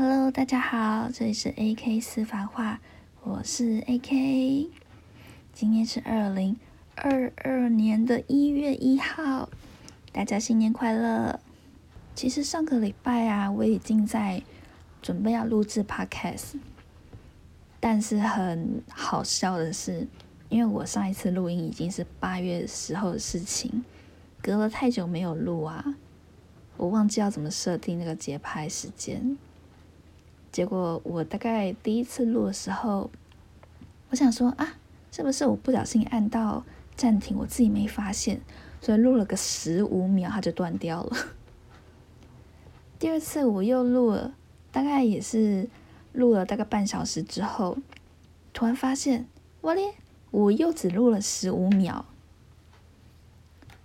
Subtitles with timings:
[0.00, 2.78] Hello，大家好，这里是 AK 私房话，
[3.24, 4.68] 我是 AK。
[5.52, 6.56] 今天是二零
[6.94, 9.50] 二二年的一月一号，
[10.12, 11.40] 大家新年快乐。
[12.14, 14.40] 其实上个礼拜啊，我已经在
[15.02, 16.60] 准备要录制 Podcast，
[17.80, 20.06] 但是很好笑的是，
[20.48, 23.84] 因为我上一次录音已经是八月时候的事情，
[24.40, 25.96] 隔了太久没有录啊，
[26.76, 29.36] 我忘记要怎么设定那个节拍时间。
[30.58, 33.08] 结果我大概第一次录的时候，
[34.10, 34.74] 我想说啊，
[35.12, 36.64] 是不是我不小心按到
[36.96, 38.40] 暂停，我自己没发现，
[38.80, 41.16] 所以录了个十五秒，它就断掉了。
[42.98, 44.34] 第二次我又录了，
[44.72, 45.68] 大概也是
[46.12, 47.78] 录了大概半小时之后，
[48.52, 49.28] 突然发现，
[49.60, 49.94] 哇咧，
[50.32, 52.04] 我又只录了十五秒。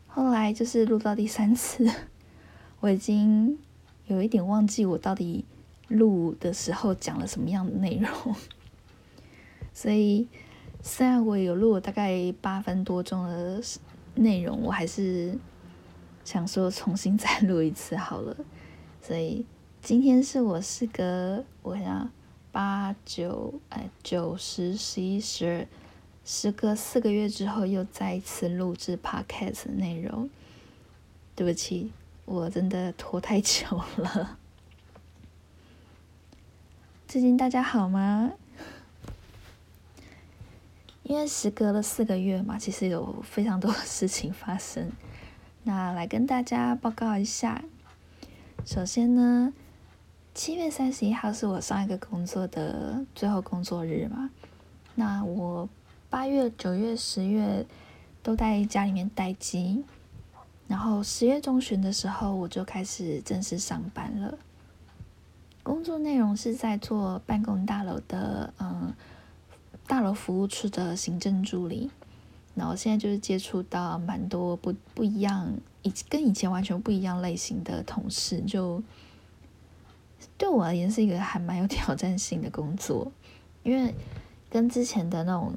[0.07, 1.87] 后来就是录到第三次，
[2.81, 3.59] 我已经
[4.07, 5.45] 有一点忘记我到底。
[5.87, 8.35] 录的时候讲了什么样的内容？
[9.73, 10.27] 所以
[10.81, 13.61] 虽然我有录了大概八分多钟的
[14.15, 15.37] 内容，我还是
[16.23, 18.35] 想说重新再录一次好了。
[19.01, 19.45] 所以
[19.81, 22.09] 今天是我时隔我想
[22.51, 25.67] 八九哎九十十一十二
[26.23, 30.29] 时隔四个月之后又再一次录制 podcast 内容。
[31.35, 31.91] 对不起，
[32.25, 33.65] 我真的拖太久
[33.97, 34.37] 了。
[37.13, 38.33] 最近大家好吗？
[41.03, 44.91] 因为时隔了四个月嘛，其实有非常多的事情发生。
[45.61, 47.63] 那来跟大家报告一下。
[48.65, 49.53] 首先呢，
[50.33, 54.31] 七月三十一号是我上一个工作的最后工作日嘛。
[54.95, 55.69] 那我
[56.09, 57.63] 八月、九月、十月
[58.23, 59.83] 都在家里面待机，
[60.67, 64.35] 然后十月中旬的时候我就开始正式上班了。
[65.63, 68.93] 工作内容是在做办公大楼的，嗯，
[69.87, 71.89] 大楼服务处的行政助理。
[72.53, 78.83] 然后现在就是接触到蛮多不不一样，以跟以前完全不一样类型的同事，就
[80.37, 83.11] 对我而言是一个还蛮有挑战性的工作，
[83.63, 83.95] 因为
[84.49, 85.53] 跟之前的那种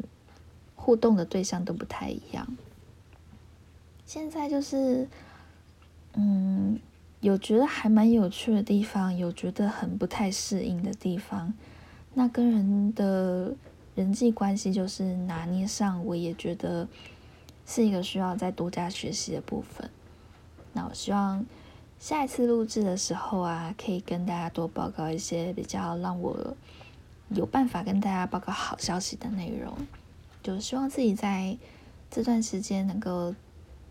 [0.76, 2.56] 互动的对象都不太一样。
[4.06, 5.08] 现在就是，
[6.14, 6.78] 嗯。
[7.26, 11.52] 有觉得还蛮有趣的地方，有觉得很不太适应的地方。
[12.14, 13.52] 那跟人的
[13.96, 16.86] 人际关系就是拿捏上，我也觉得
[17.66, 19.90] 是一个需要再多加学习的部分。
[20.72, 21.44] 那我希望
[21.98, 26.56] 下一次录制的时候啊，可以跟大家多报告一些比较让我
[27.30, 29.76] 有办法跟大家报告好消息的内容。
[30.44, 31.58] 就希望自己在
[32.08, 33.34] 这段时间能够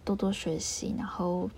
[0.05, 1.49] 多多学习，然后。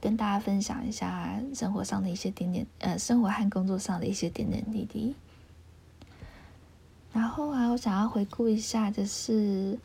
[0.00, 5.14] 跟大家分享一下生活上的一些点点，呃，生活和工作上的一些点点滴滴。
[7.12, 9.78] 然后啊，我想要回顾一下，就是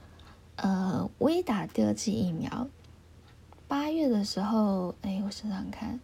[0.58, 2.68] 呃，微打第二剂疫苗，
[3.70, 6.00] 八月的时候，哎，我想想看，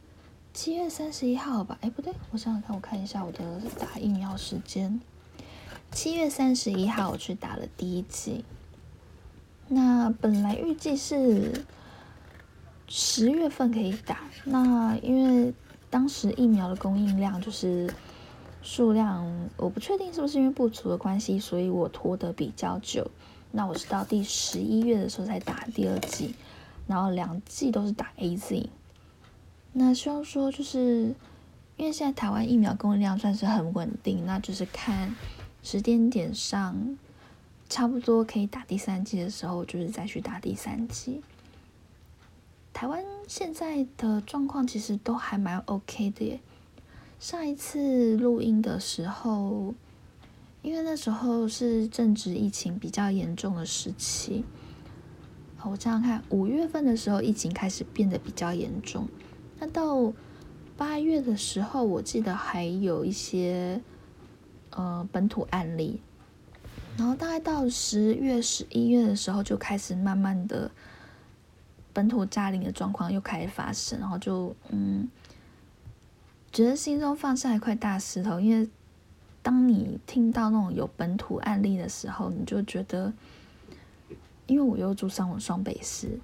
[0.53, 5.01] 七月三十一号吧，哎，不对，我想想看，我看一下我的打疫苗时间，
[5.91, 8.45] 七月三十一号我去打了第一剂，
[9.68, 11.66] 那本来预计是。
[12.88, 15.53] 十月份可以打，那因为
[15.90, 17.94] 当时疫苗的供应量就是
[18.62, 23.09] 数量，我不确定是不是因为不足的关系，所以我拖得比较久。
[23.52, 26.36] 那我是到第十一月的时候才打第二剂，
[26.86, 28.70] 然后两剂都是打 A Z。
[29.74, 31.14] 那希望说就是
[31.75, 35.16] 因为现在台湾疫苗供应量算是很稳定，那就是看
[35.62, 36.98] 时间点上
[37.69, 41.22] 差不多可以打第三剂的时候，就是再去打第三剂。
[42.79, 46.39] 台湾现在的状况其实都还蛮 OK 的耶。
[47.19, 49.73] 上一次录音的时候，
[50.61, 54.45] 因为那时候是正值疫情比较严重的时期。
[55.63, 59.07] 我想想看，五月份的时候疫情开始变得比较严重，
[59.57, 60.13] 那到
[60.77, 63.81] 八月的时候，我记得还有一些
[64.69, 66.00] 呃本土案例，
[66.95, 70.69] 然后大概到十月、十一月的时候就开始慢慢的。
[71.97, 75.09] 本土炸领的状况又开始发生，然后就嗯，
[76.51, 78.39] 觉得心中放下一块大石头。
[78.39, 78.69] 因为
[79.41, 83.11] 当你听到那种有本土案例的时候，你就觉得，
[84.45, 86.19] 因为我又住上我双北市，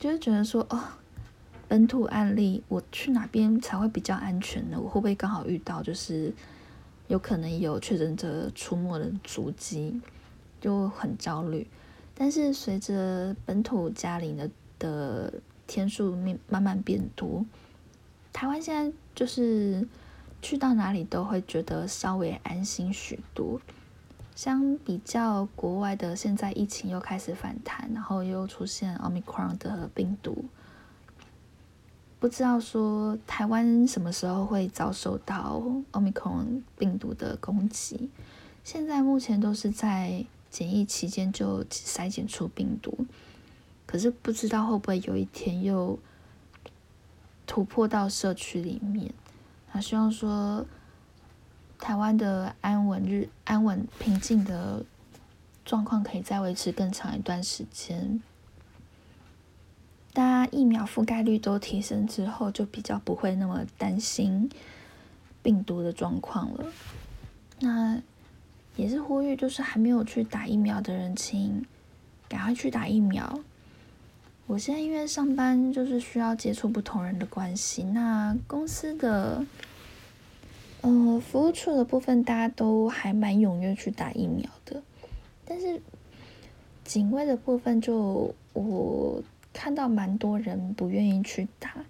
[0.00, 0.82] 就是觉得说哦，
[1.68, 4.80] 本土案例，我去哪边才会比较安全呢？
[4.80, 6.34] 我会不会刚好遇到就是
[7.06, 10.00] 有可能有确诊者出没的足迹，
[10.60, 11.64] 就很焦虑。
[12.16, 15.34] 但是随着本土加零的的
[15.66, 17.44] 天数慢慢慢变多，
[18.32, 19.86] 台湾现在就是
[20.40, 23.60] 去到哪里都会觉得稍微安心许多。
[24.34, 30.44] 相比较国外的，现在疫情又开始反弹，然后又出现奥密克戎的病毒，
[32.20, 35.60] 不知道说台湾什么时候会遭受到
[35.90, 38.08] 奥密克戎病毒的攻击。
[38.62, 43.06] 现在目前都是在检疫期间就筛检出病毒，
[43.88, 45.98] 可是不知道会不会有一天又
[47.44, 49.12] 突破到社区里面。
[49.72, 50.64] 那希望说。
[51.80, 54.84] 台湾的安稳日安稳平静的
[55.64, 58.20] 状况可以再维持更长一段时间。
[60.12, 64.50] 大家疫苗覆盖率都提升之后，就比较不会那么担心
[65.40, 66.66] 病毒的状况了。
[67.60, 68.02] 那
[68.74, 71.64] 也是呼吁，就是还没有去打疫苗的人，请
[72.28, 73.38] 赶快去打疫苗。
[74.48, 79.46] 我现在因为上班就是需要接触不同人的关系，那公司的。
[80.80, 84.80] 嗯，服务处的部分大家都还蛮踊跃去打疫苗的，
[85.44, 85.82] 但是
[86.84, 89.20] 警卫的部分就我
[89.52, 91.84] 看到蛮多人不愿意去打，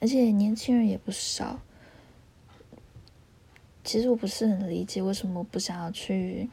[0.00, 1.60] 而且年轻人也不少。
[3.82, 6.48] 其实我不是很理解为什么不想要去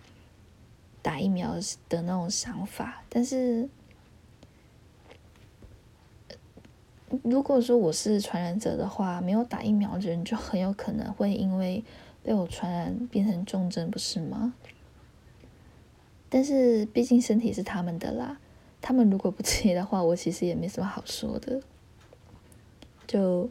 [1.03, 1.55] 打疫苗
[1.87, 3.69] 的那种想法，但是。
[7.21, 11.83] 如果说我是传染者的话，没有打疫苗的人就很有可能会因为
[12.23, 14.53] 被我传染变成重症，不是吗？
[16.29, 18.39] 但是毕竟身体是他们的啦，
[18.81, 21.61] 他们如果不接的话，我其实也没什么好说的。
[23.05, 23.47] 就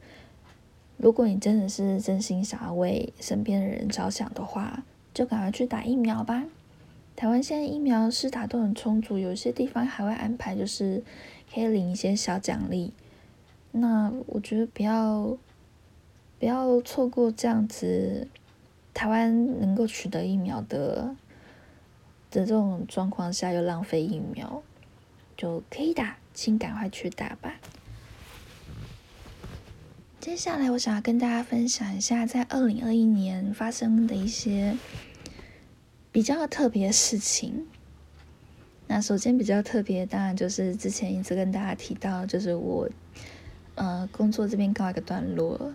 [0.97, 4.82] 如果你真的是真心想要为身边的人着想的话，
[5.15, 6.44] 就赶快去打疫苗吧。
[7.15, 11.05] 台湾现在疫苗施打都很充足，有些地方还会安排就是
[11.55, 12.93] 可以领一些小奖励。
[13.74, 15.38] 那我觉得不要
[16.38, 18.28] 不要错过这样子，
[18.92, 21.16] 台湾能够取得疫苗的
[22.30, 24.62] 的这种状况下又浪费疫苗，
[25.38, 27.54] 就可以打，请赶快去打吧。
[30.20, 34.76] 接下来我想要跟大家分享一下，在二零二一年发生的一些
[36.12, 37.66] 比较特别的事情。
[38.86, 42.86] 那首先比较特别，当然就是之前一直跟大家提到，就是我。
[43.74, 45.72] 呃，工作这边告一个段落。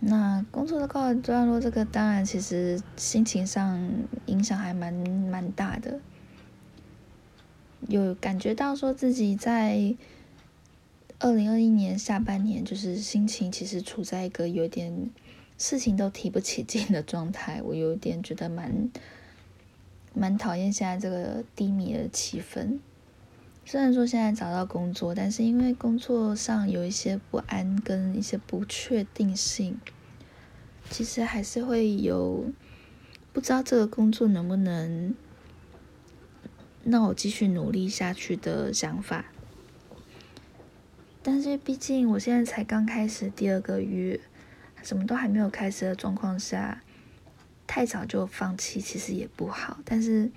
[0.00, 3.80] 那工作的告一段落，这个当然其实心情上
[4.26, 6.00] 影响还蛮蛮大的。
[7.88, 9.94] 有感觉到说自己在
[11.18, 15.10] 二零二一年下半年，就是心情其实处在一个有点
[15.56, 17.62] 事情都提不起劲的状态。
[17.62, 18.90] 我有点觉得蛮
[20.14, 22.78] 蛮讨厌现在这个低迷的气氛。
[23.64, 29.78] 虽然说现在找到工作，但是因为工作上有一些不安跟一些不确定性，
[30.90, 32.52] 其实还是会有
[33.32, 35.14] 不知道这个工作能不能
[36.84, 39.26] 让我继续努力下去的想法。
[41.22, 44.20] 但是毕竟我现在才刚开始第二个月，
[44.82, 46.82] 什么都还没有开始的状况下，
[47.66, 49.78] 太早就放弃其实也不好。
[49.84, 50.30] 但是。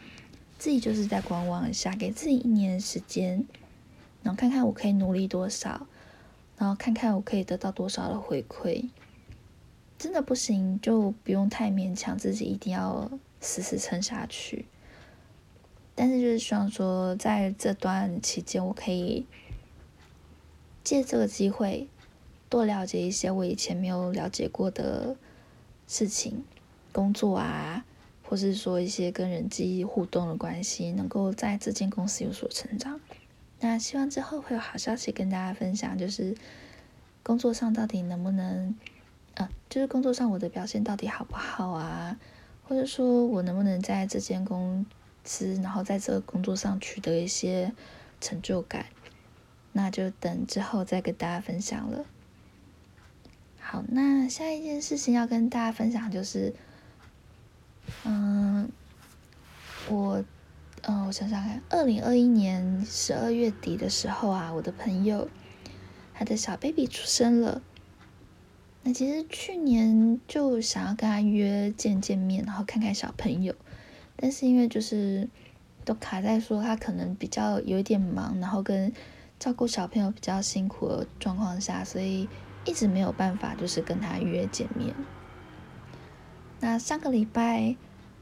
[0.65, 3.45] 自己就是在观望一下，给自己一年时间，
[4.23, 5.85] 然后看看我可以努力多少，
[6.57, 8.89] 然后看看我可以得到多少的回馈。
[9.99, 14.65] 真的不行，就不用太勉强自己，一定要死死撑下去。
[15.93, 19.27] 但是就是希望说，在这段期间，我可以
[20.83, 21.87] 借这个机会，
[22.49, 25.15] 多了解一些我以前没有了解过的
[25.87, 26.43] 事情，
[26.91, 27.85] 工作啊。
[28.27, 32.99] 或是说一些跟人际互动的关系，能够在这间公司有所成长。
[33.59, 36.35] 那希望之后会有好消息跟大家分享，就是
[37.21, 38.75] 工作上到底能不能，
[39.35, 42.17] 呃，就是工作上我的表现到底好不好啊？
[42.67, 44.85] 或者说我能不能在这间公
[45.23, 47.71] 司，然后在这个工作上取得一些
[48.19, 48.87] 成就感？
[49.71, 52.05] 那就等之后再跟大家分享了。
[53.59, 56.55] 好，那下一件事情要跟大家分享就是。
[58.03, 58.69] 嗯，
[59.89, 60.23] 我，
[60.83, 65.27] 嗯，我想想看，二零二一年十二月底的时候啊，我的朋友
[66.13, 67.61] 他的小 baby 出生了。
[68.83, 73.55] 那其实去年就想要跟他约见见面，然后看看小朋友，
[74.15, 75.27] 但是因为就是
[75.83, 78.93] 都卡在说他可能比较有一点忙，然后跟
[79.39, 82.29] 照顾小朋友比较辛苦的状况下，所以
[82.63, 84.93] 一直没有办法就是跟他约见面。
[86.59, 87.75] 那上个礼拜，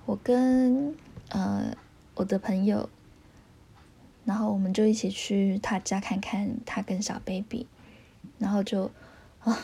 [0.05, 0.95] 我跟
[1.29, 1.75] 呃
[2.15, 2.89] 我的朋友，
[4.25, 7.67] 然后我们就一起去他家看看他跟小 baby，
[8.39, 8.91] 然后就
[9.39, 9.57] 啊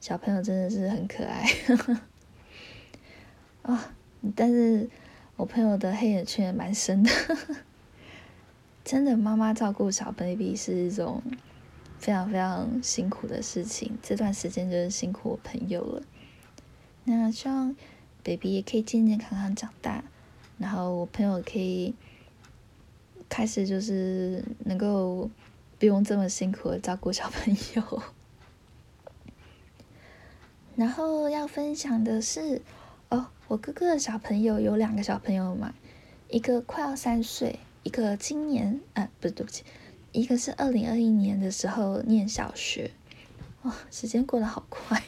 [0.00, 1.44] 小朋友真的是很可爱
[3.62, 3.92] 啊！
[4.36, 4.88] 但是
[5.36, 7.10] 我朋友的黑眼圈蛮深的，
[8.84, 11.20] 真的，妈妈照顾小 baby 是一种
[11.98, 13.98] 非常非常辛苦的事情。
[14.00, 16.02] 这段时间就是辛苦我朋友了。
[17.08, 17.74] 那希望
[18.24, 20.02] baby 也可以健健康康长大，
[20.58, 21.94] 然后我朋友可以
[23.28, 25.30] 开始就是能够
[25.78, 28.02] 不用这么辛苦的照顾小朋友。
[30.74, 32.60] 然后要分享的是，
[33.08, 35.72] 哦，我哥哥的小朋友有两个小朋友嘛，
[36.28, 39.62] 一个快要三岁，一个今年，啊，不是，对不起，
[40.10, 42.90] 一个是二零二一年的时候念小学，
[43.62, 45.04] 哇，时间过得好快，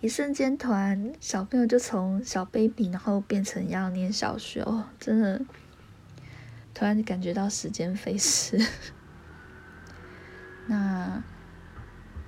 [0.00, 5.40] 一瞬间，突然小朋友就从小 baby，然后变成要念小学，哦，真的，
[6.74, 8.58] 突然就感觉到时间飞逝，
[10.68, 11.22] 那。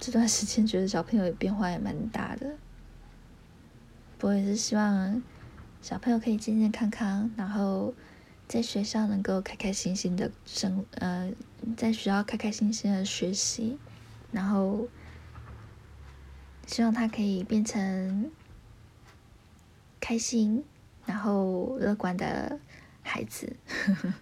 [0.02, 2.54] 这段时间觉得小朋友也变化也蛮大的，
[4.16, 5.22] 不过也是希望
[5.82, 7.92] 小朋友可以健健康康，然后
[8.48, 11.30] 在学校能够开开心心的生，呃，
[11.76, 13.78] 在学校开开心心的学习，
[14.32, 14.88] 然后
[16.70, 18.30] 希望他可以变成
[19.98, 20.62] 开心
[21.04, 22.60] 然后乐观的
[23.02, 23.56] 孩子，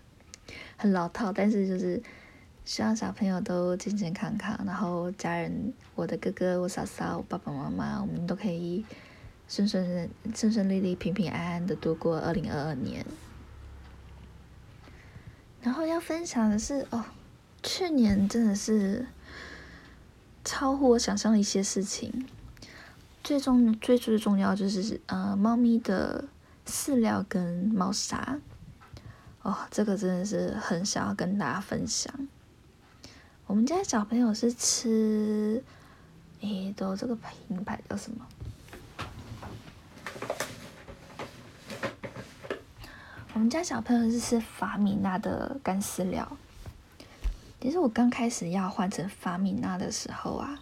[0.78, 2.02] 很老套，但是就是。
[2.64, 8.84] 希望小朋友都健健康康，然后家人，我的哥哥、我嫂嫂、我爸爸妈妈，我们都可以
[9.48, 13.06] 顺顺顺顺利利、平平安安的度过二零二二年。
[15.62, 17.06] 然后要分享的是，哦，
[17.62, 19.06] 去年真的是
[20.44, 22.26] 超乎我想象的一些事情。
[23.28, 26.24] 最重最最重要就是呃，猫咪的
[26.64, 28.38] 饲料跟猫砂。
[29.42, 32.10] 哦，这个真的是很想要跟大家分享。
[33.46, 35.62] 我们家小朋友是吃，
[36.40, 38.26] 诶，都这个品牌叫什么？
[43.34, 46.38] 我们家小朋友是吃法米娜的干饲料。
[47.60, 50.58] 其实我刚开始要换成法米娜的时候啊，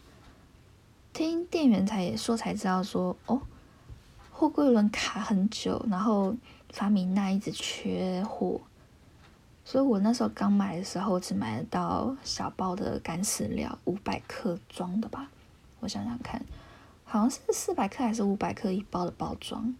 [1.17, 3.41] 听店员才说才知道说，哦，
[4.31, 6.37] 货柜轮卡很久，然后
[6.69, 8.61] 法米娜一直缺货。
[9.65, 15.31] 所以我那时候刚买的时候，只买得到小包的干饲料，五百克装的吧。
[15.81, 16.45] 我想想看，
[17.07, 19.75] 好像是四百克还是五百克一包的包装。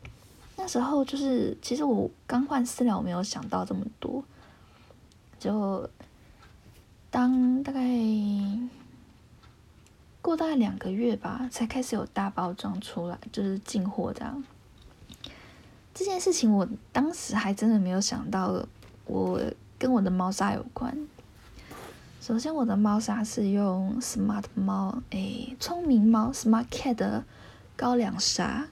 [0.57, 4.25] 那时候就是，其实我刚换饲料，我没有想到这么多。
[5.39, 5.87] 就
[7.11, 7.83] 当大概
[10.27, 14.45] 过大概两个月吧，才开始有大包装出来，就是进货这样。
[15.95, 18.67] 这件事情我当时还真的没有想到，
[19.07, 19.41] 我。
[19.79, 21.07] 跟我的猫砂有关。
[22.19, 27.23] 首先，我的猫砂是用 Smart 猫，诶，聪明猫 Smart Cat 的
[27.77, 28.69] 高粱砂。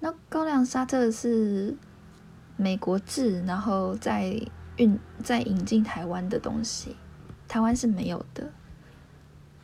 [0.00, 1.76] 那高粱砂这个是
[2.56, 4.40] 美国制，然后再
[4.78, 6.96] 运再引进台湾的东西，
[7.46, 8.50] 台湾是没有的。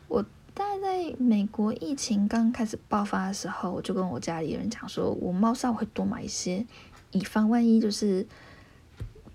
[0.07, 0.23] 我
[0.59, 6.65] 大概在美国疫情刚开始爆发的时候，我就跟我家里人讲说，我猫砂我会多买一些，
[7.11, 8.27] 以防万一就是。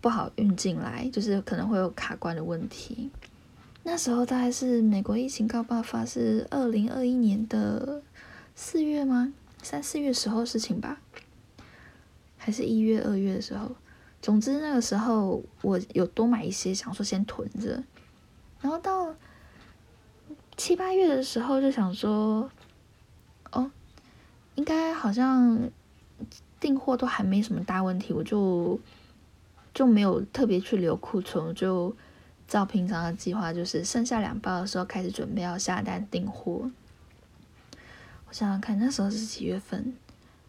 [0.01, 3.11] 不好运进来，就是可能会有卡关的问题。
[3.85, 8.03] 那时候大概是美国疫情刚爆发，是二零二一年的
[8.55, 9.33] 四月吗？
[9.63, 11.01] 三四月时候事情吧，
[12.37, 13.75] 还是一月二月的时候？
[14.21, 17.83] 总之那个时候我有多买一些，想说先囤着。
[18.61, 19.07] 然后到
[20.57, 22.51] 七八月的时候就想说，
[23.53, 23.71] 哦，
[24.55, 25.71] 应该好像
[26.59, 28.79] 订货都还没什么大问题，我就。
[29.75, 31.93] 就没有特别去留库存，就
[32.47, 36.71] 照平常的计划，就是剩下两包的时候开始准备要下单订货。
[38.29, 39.93] 我想想看，那时候是几月份？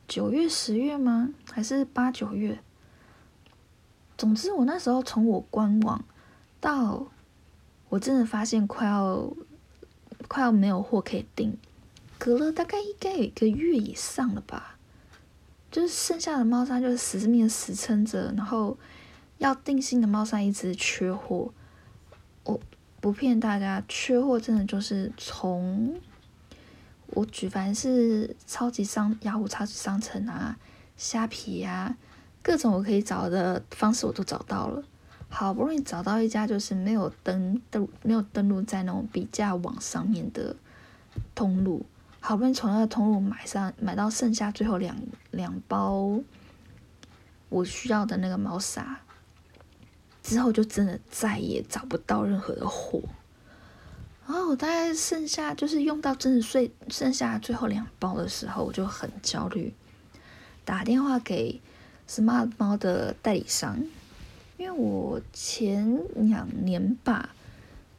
[0.07, 1.31] 九月、十月吗？
[1.51, 2.59] 还是八九月？
[4.15, 6.05] 总之，我那时候从我官网
[6.59, 7.07] 到
[7.89, 9.33] 我真的发现快要
[10.27, 11.57] 快要没有货可以订，
[12.17, 14.77] 隔了大概应该有一个月以上了吧。
[15.71, 18.77] 就是剩下的猫砂就是死命死撑着，然后。
[19.37, 21.51] 要定新的猫砂一直缺货，
[22.45, 22.57] 我
[23.01, 25.99] 不骗大家，缺货真的就是从
[27.07, 30.57] 我举凡是超级商雅虎超级商城啊、
[30.95, 31.97] 虾皮呀，
[32.41, 34.81] 各种我可以找的方式我都找到了，
[35.29, 40.55] 好不容易找到一家就是没有登登没有登录在那种比价网上面的
[41.33, 41.85] 通路，
[42.19, 44.95] 好不容易从那个通路买上买到剩下最后两
[45.31, 46.19] 两包
[47.49, 48.99] 我需要的那个猫砂。
[50.23, 52.99] 之后就真的再也找不到任何的货
[54.25, 59.71] 然后我大概剩下就是用到真的最剩下最后两包的时候，我就很焦虑，
[60.63, 61.61] 打电话给
[62.09, 63.83] Smart 猫的代理商，
[64.57, 67.29] 因为我前两年吧，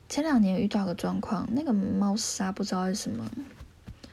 [0.08, 3.28] 前两年遇到个状况，那个猫砂不知道为什么，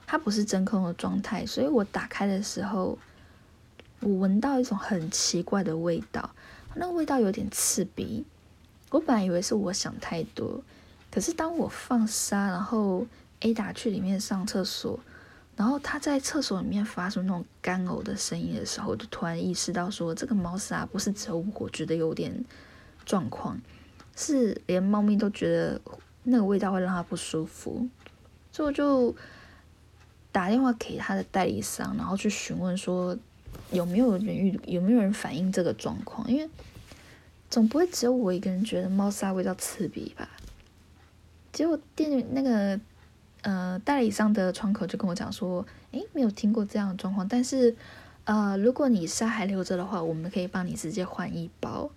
[0.06, 2.98] 它不是真空的状态，所以我打开的时候，
[4.02, 6.32] 我闻到一种很奇怪的味道，
[6.76, 8.26] 那个味道有点刺鼻，
[8.90, 10.62] 我本来以为是我想太多。
[11.10, 13.06] 可是当我放沙，然后
[13.40, 15.00] A 打去里面上厕所，
[15.56, 22.44] 然后他在厕所里面发出那种干呕的声音的时候，就突然意识到说，这个猫砂不是只有我觉得有点
[23.06, 23.60] 状况，
[24.16, 25.80] 是连猫咪都觉得
[26.24, 27.88] 那个味道会让它不舒服，
[28.52, 29.16] 所以我就
[30.32, 33.16] 打电话给他的代理商，然后去询问说
[33.72, 36.50] 有没有人遇有没有人反映这个状况，因为
[37.52, 40.28] 总不会只有我一个人觉得猫砂味道刺鼻吧。
[41.52, 42.80] 结果店那个
[43.44, 47.76] 呃代理商的窗口就跟我讲说，诶，没有听过这样的状况，但是
[48.26, 51.90] 呃如果你沙还留着的话，我们可以帮你直接换一包。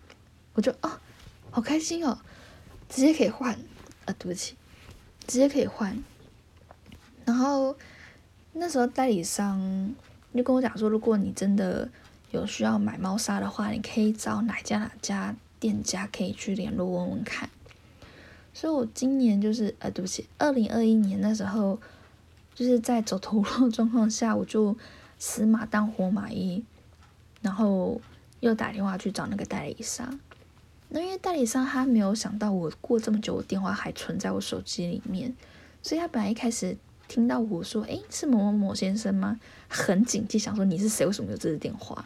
[0.55, 1.01] 我就啊，
[1.51, 2.19] 好开心哦，
[2.89, 3.53] 直接可以换
[4.05, 4.55] 啊，对不起，
[5.27, 6.03] 直接可以换。
[7.25, 7.77] 然后
[8.53, 9.95] 那时候代理商
[10.35, 11.89] 就跟我讲说，如果你真的
[12.31, 17.51] 有需要买猫砂的话，你可以找哪家哪家店家可以去联络问问看。
[18.57, 21.79] 所以，我今年就是呃，对不起，二零二一年那时候，
[22.55, 24.75] 就是在走投无路状况下，我就
[25.19, 26.65] 死马当活马医，
[27.43, 28.01] 然后
[28.41, 30.19] 又打电话去找那个代理商。
[30.89, 35.37] 那因为代理商他没有想到我过这么久，我电话还存在我手机里面，
[35.83, 39.39] 所以他本来一开始听到我说，诶，是某某某先生吗？
[39.69, 41.05] 很警惕，想说你是谁？
[41.05, 42.03] 为什么有这个电话？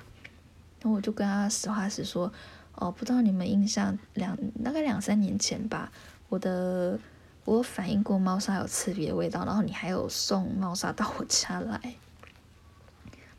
[0.82, 2.32] 然后我就跟他实话实说，
[2.74, 5.92] 哦，不知道你们印象两大概两三年前吧。
[6.30, 6.98] 我的
[7.44, 11.78] 我反映过猫砂有刺鼻的味道，然后你还有送猫砂到我家来，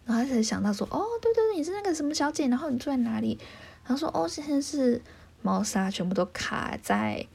[0.06, 3.40] 然后他才想到说，哦，对对对，你是那个什么小姐，然后你住在哪里？
[3.86, 5.02] 然后说，哦，现在是
[5.42, 7.26] 猫砂全部都卡在，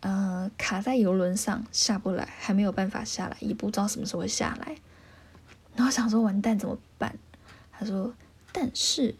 [0.00, 4.76] 呃，卡在游轮上下不来，还没有办法下来，也不知道什么时候会下来。
[5.76, 7.16] 然后想说完蛋怎么办？
[7.70, 8.12] 他说，
[8.52, 9.14] 但是。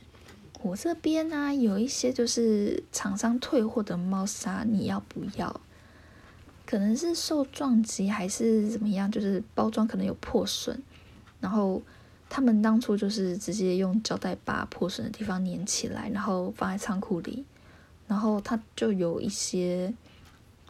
[0.63, 5.61] 我这边呢，有一些就是厂商退货的猫砂，你要不要？
[6.67, 10.79] 可能是受撞击还是怎么样，就是包装可能有破损，
[11.41, 11.81] 然后
[12.29, 17.45] 他们当初就是直接用胶带把破损的地方粘起来，然后放在仓库里，
[18.07, 19.95] 然后他就有一些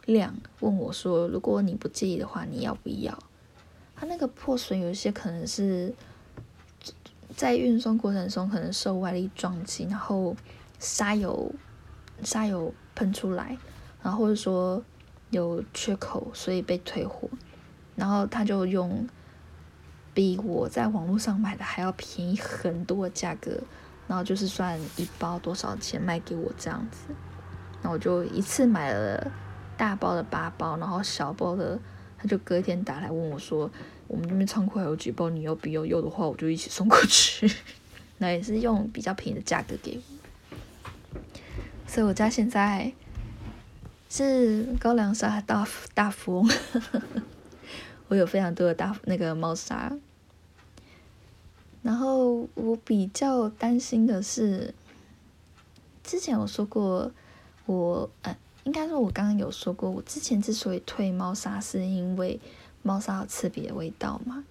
[0.05, 3.21] 量问我说，如果你不介意的话，你要不要？
[3.95, 5.93] 他那个破损有一些可能是。
[7.35, 10.35] 在运送过程中可能受外力撞击，然后
[10.79, 11.53] 沙油
[12.23, 13.57] 沙油喷出来，
[14.03, 14.83] 然后或者说
[15.29, 17.29] 有缺口，所以被退货。
[17.95, 19.07] 然后他就用
[20.13, 23.61] 比我在网络上买的还要便宜很多的价格，
[24.07, 27.13] 然后就是算一包多少钱卖给我这样子。
[27.81, 29.31] 那我就一次买了
[29.77, 31.79] 大包的八包，然后小包的
[32.17, 33.69] 他就隔天打来问我说。
[34.11, 35.85] 我们这边仓库还有几包，你要不要？
[35.85, 37.49] 有的话，我就一起送过去。
[38.19, 41.17] 那也是用比较便宜的价格给我。
[41.87, 42.91] 所以我家现在
[44.09, 46.49] 是高粱沙大 大富翁，
[48.09, 49.97] 我有非常多的大那个猫砂。
[51.81, 54.73] 然后我比较担心的是，
[56.03, 57.09] 之前我说过，
[57.65, 62.37] 我呃，应该说我刚刚有说过，我之前之所以退猫砂，是因为。
[62.83, 64.43] 猫砂有刺鼻的味道嘛？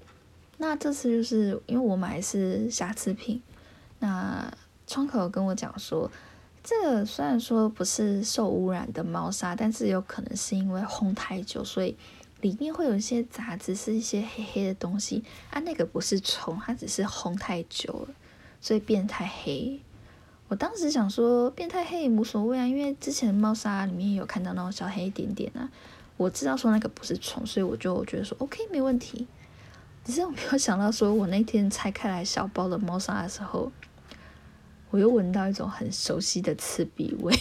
[0.58, 3.40] 那这次就是因为我买的是瑕疵品，
[3.98, 4.52] 那
[4.86, 6.10] 窗口跟我讲说，
[6.62, 11.96] 这个虽然说不是受污染的猫砂，但是有可能是因为烘太久，所以
[12.42, 15.58] 里面会有一些杂质，是一些黑黑的东西啊。
[15.60, 18.14] 那个不是虫，它只是烘太久了，
[18.60, 19.80] 所以变太黑。
[20.48, 25.70] 我当时想说，变太黑也无所谓啊，因为之前猫砂里面有看到那种小黑点点啊。
[26.20, 29.26] 我知道说那个不是虫，所以我就觉得说 OK 没问题。
[30.04, 33.72] 只是我没有想到，说我那天拆开来小包的猫砂的时候，
[34.90, 37.34] 我又闻到一种很熟悉的刺鼻味。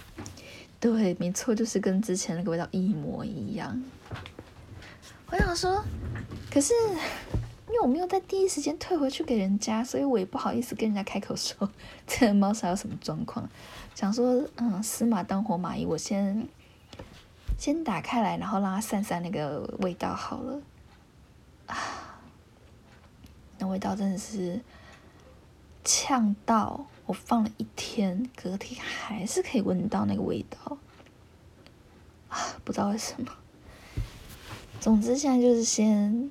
[0.78, 3.82] 对，没错，就是跟之前那个味道一模一样。
[5.30, 5.82] 我想说，
[6.50, 6.74] 可是
[7.68, 11.70] 因为我没有在第一时间退回去给人家，所以我也不好意思跟人家开口说
[12.06, 13.48] 这个猫砂有什么状况。
[13.94, 16.46] 想说，嗯，死马当活马医，我先。
[17.56, 20.60] 先打开来，然后让它散散那个味道好了。
[21.66, 21.76] 啊，
[23.58, 24.60] 那味道真的是
[25.82, 30.78] 呛到我放了一天，隔天还是可以闻到那个味道。
[32.28, 33.32] 啊，不知道为什么。
[34.80, 36.30] 总之，现在就是先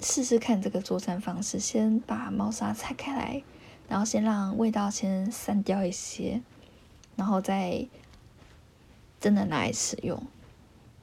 [0.00, 3.42] 试试看这个作战方式，先把猫砂拆开来，
[3.88, 6.42] 然后先让味道先散掉一些，
[7.14, 7.86] 然后再
[9.20, 10.20] 真的拿来使用。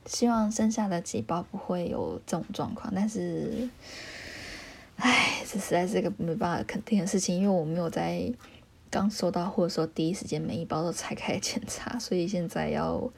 [0.06, 3.70] 希望剩下的几包不会有这种状况，但是，
[4.98, 8.32] 唉，这实在是个没办法肯定的事情，因为我没有在
[8.90, 13.12] 刚收到或者说第一时间每一包都拆开检查，所以现在要。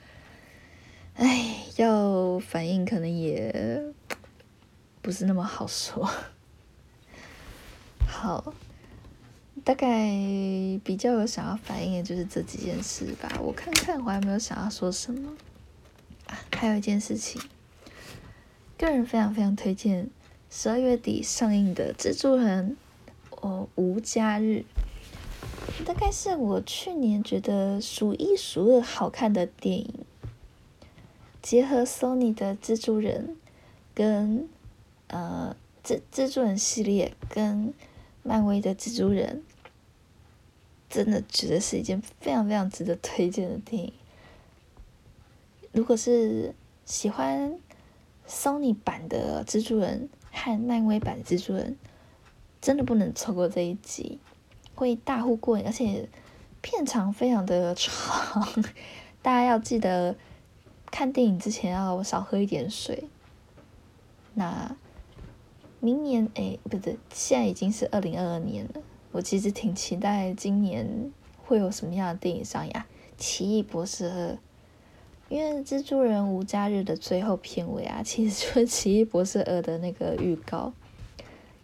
[1.19, 3.83] 哎，要反应可能也
[5.01, 6.07] 不是那么好说。
[8.07, 8.53] 好，
[9.67, 10.07] 大概
[10.81, 13.37] 比较有想要反映的就是这几件事吧。
[13.43, 15.33] 我看看，我还有没有想要说什么。
[16.25, 17.41] 啊，还有一件事情，
[18.77, 20.09] 个人非常非常推荐
[20.49, 22.77] 十二月底上映的《蜘蛛人》
[23.41, 24.63] 哦，无家日，
[25.85, 29.93] 大概是我去年觉得数一数二好看的电影。
[31.41, 33.35] 结合 Sony 的蜘蛛人，
[33.93, 34.47] 跟
[35.07, 35.53] 呃
[35.83, 37.73] 蜘蜘蛛人系列，跟
[38.23, 39.43] 漫威的蜘蛛人，
[40.89, 43.93] 真的觉得是一件非常非常值得推荐的电影。
[45.71, 46.53] 如果是
[46.85, 47.57] 喜欢
[48.27, 51.77] Sony 版的蜘蛛人和漫威版的蜘蛛人，
[52.61, 54.19] 真的不能错过这一集，
[54.75, 56.07] 会大呼过瘾，而且
[56.61, 58.47] 片长非常的长，
[59.21, 60.15] 大家要记得。
[60.89, 63.09] 看电影之前要少喝一点水。
[64.35, 64.77] 那
[65.81, 68.81] 明年哎，不对，现在已经是二零二二年了。
[69.17, 71.11] 我其实挺期待今年
[71.43, 72.71] 会有什么样的电影上映，
[73.17, 74.33] 《奇异博士二》。
[75.27, 80.71] 因为《蜘蛛人无家日》的最后片尾啊，其实就是《奇异博士二》的那个预告，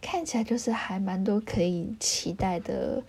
[0.01, 3.03] 看起来就是还蛮多可以期待的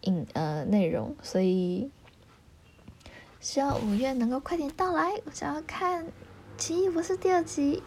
[0.00, 1.88] 影呃内容，所以。
[3.38, 6.04] 希望五月能够快点到来，我想要看
[6.58, 7.84] 《奇异博士》第二集。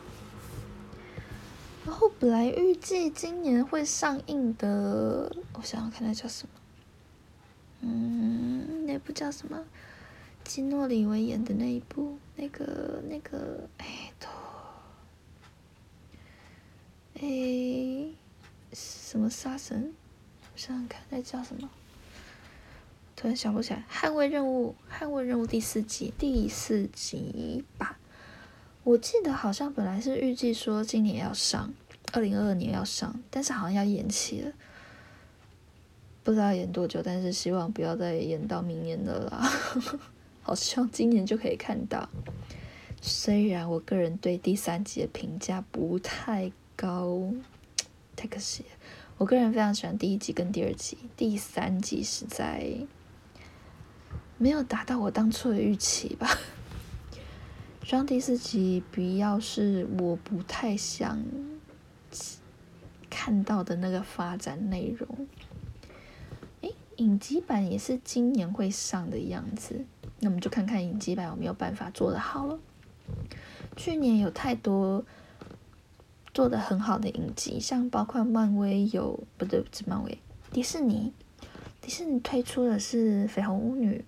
[1.86, 6.54] 然后本来预计今年会上映的，我想想看那叫什么？
[7.82, 9.64] 嗯，那部叫什么？
[10.44, 14.28] 基诺里维演的那一部，那个那个，哎，都，
[17.20, 18.08] 哎，
[18.74, 19.94] 什么杀神？
[20.54, 21.70] 我想想看，那叫什么？
[23.16, 27.98] 突然想不起来，《捍卫任务》《捍卫任务》第四集第四集吧，
[28.86, 31.74] 我记得好像本来是预计说今年要上，
[32.14, 34.52] 二零二二年要上，但是好像要延期了，
[36.24, 39.52] 不知道延多久，但是希望不要再延到明年的啦。
[40.44, 42.08] 好希望今年就可以看到，
[43.02, 47.34] 虽然我个人对第三集的评价不太高，
[48.16, 48.70] 太可惜了。
[49.18, 52.78] 我个人非常喜欢第一集跟第二集，第三集实在。
[54.38, 56.30] 没有达到我当初的预期吧。
[57.86, 61.24] 希望第四集不要是我不太想
[63.12, 65.28] 看到的那个发展内容。
[66.62, 69.86] 诶，影集版也是今年会上的样子，
[70.20, 72.58] 那我们就看看影集版有没有办法做得好了。
[73.78, 75.06] 去年有太多
[76.34, 80.18] 做的很好的影集，像包括漫威有不对，不是漫威，
[80.52, 81.14] 迪士尼，
[81.82, 84.04] 迪士尼推出的是绯红巫女。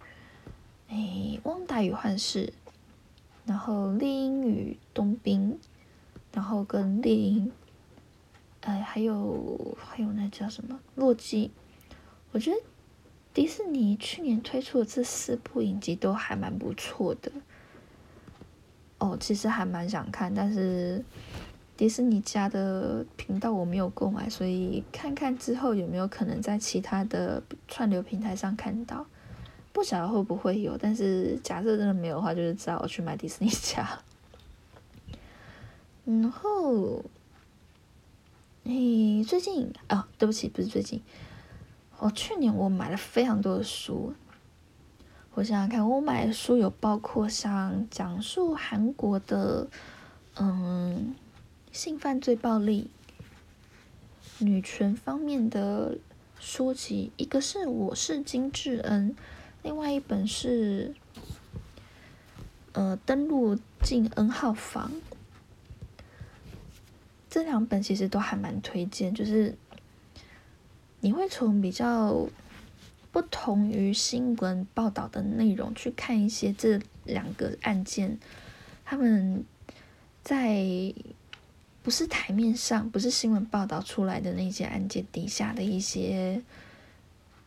[0.89, 2.53] 诶，汪达与幻视，
[3.47, 5.57] 然后猎鹰与冬兵，
[6.33, 7.49] 然后跟猎鹰，
[8.61, 11.49] 哎，还有还有那叫什么洛基？
[12.33, 12.57] 我觉得
[13.33, 17.31] 迪士尼去年推出的这四部影集都还蛮不错的。
[18.97, 21.05] 哦，其实还蛮想看，但是
[21.77, 29.05] 迪士尼家的频道我没有购买，所以看看之后有没有可能在其他的串流平台上看到。
[29.77, 33.99] 不晓得会不会有，但是假设真的没有的话，就是只好去买迪士尼家。
[36.03, 37.05] 然后，
[38.63, 40.99] 诶，最近啊，对不起，不是最近，
[41.99, 44.15] 我去年我买了非常多的书。
[45.35, 49.67] 我想想看，我买的书有包括像讲述韩国的，
[50.37, 51.13] 嗯，
[51.71, 52.89] 性犯罪暴力、
[54.39, 55.99] 女权方面的
[56.39, 59.15] 书籍，一个是我是金智恩。
[59.67, 60.95] 另外一本是，
[62.71, 64.89] 呃，登录进 N 号房。
[67.29, 69.57] 这两本其实都还蛮推荐，就是
[71.01, 72.29] 你会从比较
[73.11, 78.17] 不同于新闻报道的内容去看一些这两个案件，
[78.85, 79.43] 他们
[80.23, 80.63] 在
[81.83, 86.41] 不是台面上、不是新闻报道出来的那些案件底下的一些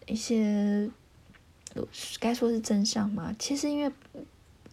[0.06, 0.90] 一些。
[2.18, 3.34] 该说是真相吗？
[3.38, 3.92] 其实因为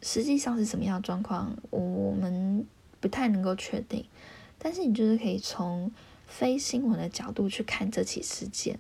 [0.02, 2.66] 实际上是什么样的状况，我们
[3.00, 4.04] 不不太能够确定。
[4.60, 5.90] 但是你就是可以从
[6.28, 8.78] 非新闻的角度去看这起事件。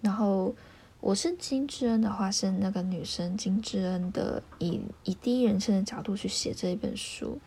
[0.00, 0.54] 然后
[1.00, 7.40] 我是金智恩的话，是那个女生金智恩的以以第一人称的角度去写这一本书。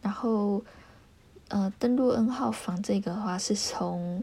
[0.00, 0.62] 然后
[1.48, 4.22] 呃，登录 N 号房这个的话，是从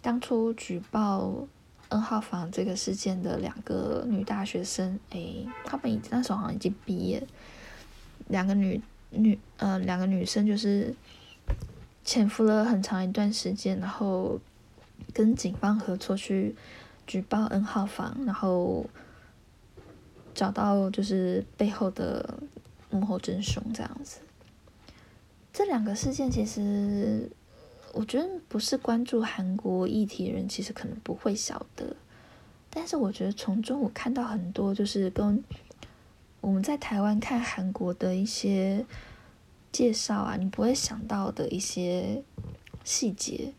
[0.00, 1.48] 当初举报
[1.94, 7.24] N 号房这个事件的两个女大学生，诶，她们那时候好像已经毕业，
[8.26, 8.80] 两个女
[9.10, 10.92] 女呃两个女生就是
[12.04, 14.40] 潜伏了很长一段时间，然后
[15.12, 16.56] 跟警方合作去
[17.06, 18.84] 举报 N 号房，然后
[20.34, 22.40] 找到就是背后的
[22.90, 24.18] 幕后真凶这样子。
[25.52, 27.30] 这两个事件其实，
[27.94, 31.94] 我觉得不是关注韩国议题的人，其实可能不会晓得。
[32.68, 35.44] 但是我觉得从中我看到很多，就是跟
[36.40, 38.84] 我们在台湾看韩国的一些
[39.70, 42.24] 介绍啊，你不会想到的一些
[42.82, 43.54] 细节。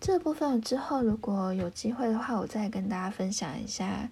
[0.00, 4.10] 这部分之后如果有机会的话，我再跟大家分享一下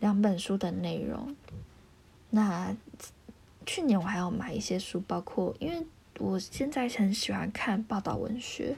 [0.00, 1.34] 两本书的内容。
[2.28, 2.76] 那
[3.64, 5.86] 去年我还要买一些书，包括因为。
[6.20, 8.76] 我现在很喜欢看报道文学，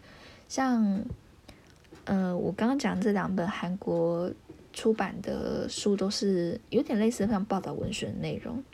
[0.48, 1.04] 像，
[2.04, 4.32] 呃，我刚刚讲这两本韩国
[4.72, 8.64] 出版的书都是有点类似像报道文学的内容。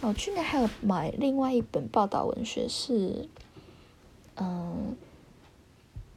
[0.00, 3.28] 哦，去年还有买另外一本报道文学是，
[4.34, 4.96] 嗯，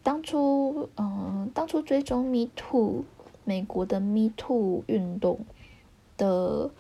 [0.02, 3.06] 当初，嗯，当初追踪 Me Too
[3.46, 5.46] 美国的 Me Too 运动
[6.18, 6.72] 的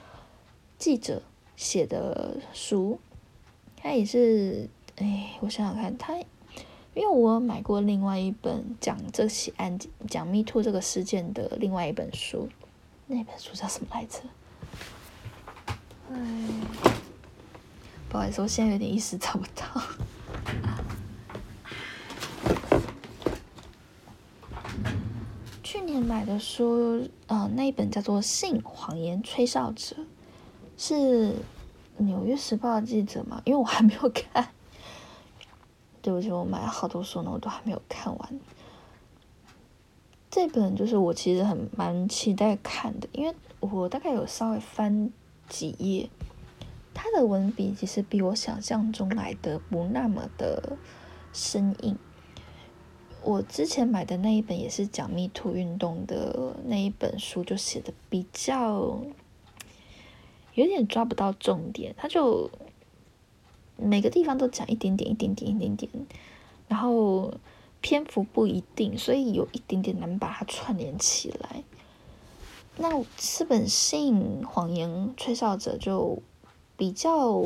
[0.79, 1.21] 记者
[1.55, 2.99] 写的书，
[3.77, 4.67] 他也是。
[4.99, 6.13] 哎，我想想看，他，
[6.93, 12.49] 因为我买过另外一本讲这起案件、讲 Me Too 这个事件的另外一本书，
[13.07, 14.19] 那本书叫什么来着？
[16.11, 16.19] 哎，
[18.09, 19.63] 不好意思，我现在有点一时找不到。
[25.63, 29.95] 去年买的书，呃，那一本叫做《性谎言吹哨者》，
[30.77, 30.95] 是
[31.97, 33.41] 《纽约时报》的记者嘛？
[33.45, 34.49] 因为我还没有看。
[36.01, 38.39] 对不起，我买了好多书呢，我都还没有看完。
[40.31, 45.11] 这本就是我其实很蛮期待看的，因为我大概有稍微翻
[45.47, 46.09] 几页，
[46.93, 50.77] 他的文笔其实比我想象中来的不那么的
[51.33, 51.97] 生硬。
[53.23, 58.99] 我之前买的那一本也是讲 Me Too 运动的那一本书，就写的比较
[60.53, 62.49] 有点抓不到重点，他就。
[63.81, 65.91] 每个地方都讲一点点，一点点，一点点，
[66.67, 67.33] 然后
[67.81, 71.63] 篇幅不一定，所以有一点点难把它串联起来。
[72.77, 76.21] 那这本《性谎言吹哨者》就
[76.77, 77.43] 比较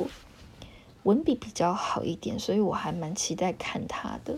[1.04, 4.38] 文笔比较好一点，所以我还蛮期待看他的。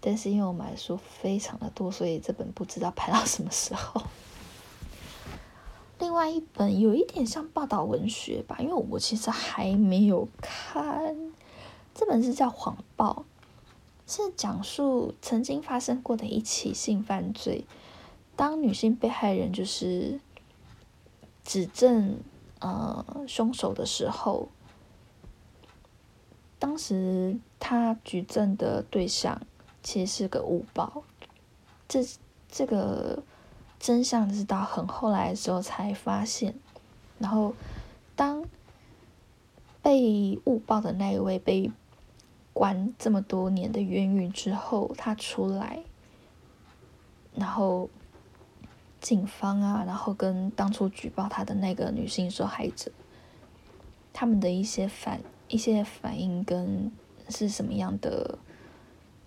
[0.00, 4.02] 但是因为我买的书非常的多，所以这本不知道排到什么时候。
[6.00, 11.14] 另外一本有一点像报道文学吧，因为我其实还没有看，
[11.94, 13.26] 这本是叫《谎报》，
[14.12, 17.66] 是讲述曾经发生过的一起性犯罪。
[18.34, 20.18] 当女性被害人就是
[21.44, 22.18] 指证
[22.60, 24.48] 呃凶手的时候，
[26.58, 29.42] 当时他举证的对象
[29.82, 31.04] 其实是个误报，
[31.86, 32.02] 这
[32.48, 33.22] 这个。
[33.80, 36.54] 真相是到很后来的时候才发现，
[37.18, 37.54] 然后
[38.14, 38.44] 当
[39.82, 41.72] 被误报的那一位被
[42.52, 45.82] 关这么多年的冤狱之后，他出来，
[47.34, 47.88] 然后
[49.00, 52.92] 警方啊，然后跟当初举报他的那个女性受害者，
[54.12, 56.92] 他们的一些反一些反应跟
[57.30, 58.38] 是什么样的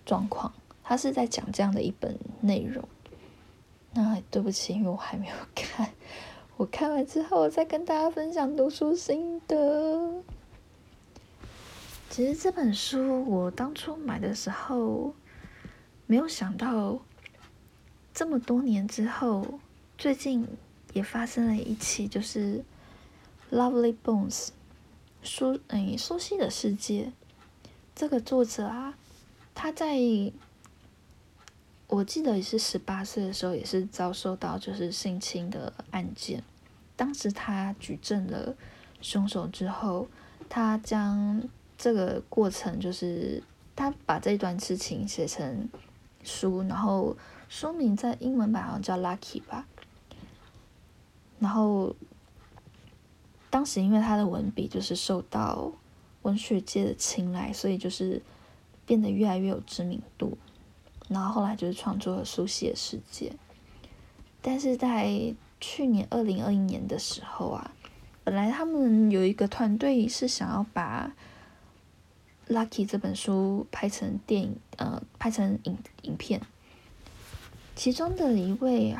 [0.06, 2.88] 状况，他是在讲这样的一本内容。
[3.96, 5.92] 那对不起，因为我还没有 看。
[6.58, 10.24] 我看完之后，再跟大家分享读书心得。
[12.10, 15.14] 其实这本书我当初买的时候，
[16.06, 17.00] 没有想到
[18.14, 19.60] 这么多年之后，
[19.98, 20.48] 最近
[20.94, 22.64] 也发生了一起，就是
[23.56, 24.48] 《Lovely Bones》
[25.24, 27.12] 书嗯，苏西的世界。
[27.96, 28.96] 这个作者啊，
[29.54, 29.98] 他在。
[31.88, 36.44] 我记得也是十八岁的时候，也是遭受到就是性侵的案件。
[36.96, 38.56] 当时他举证了
[39.02, 40.08] 凶手之后，
[40.50, 43.44] 他将这个过程就是
[43.76, 45.70] 他把这段事情写成
[46.24, 47.16] 书，然后
[47.48, 49.68] 书名在英文版好像叫《Lucky》吧。
[51.40, 51.96] 然后
[53.50, 55.72] 当时因为他的文笔就是受到
[56.22, 58.22] 文学界的青睐，所以就是
[58.86, 60.38] 变得越来越有知名度。
[61.10, 63.30] 然后后来就是创作了《书写世界》，
[64.42, 67.72] 但是在去年二零二一年的时候啊，
[68.24, 71.14] 本来他们有一个团队是想要把
[72.54, 76.42] 《Lucky》这本书拍成电影，呃，拍成影影片。
[77.76, 78.96] 其中的一位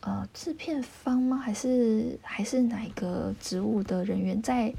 [0.00, 1.36] 呃制片方吗？
[1.36, 4.74] 还是还是哪一个职务的人员在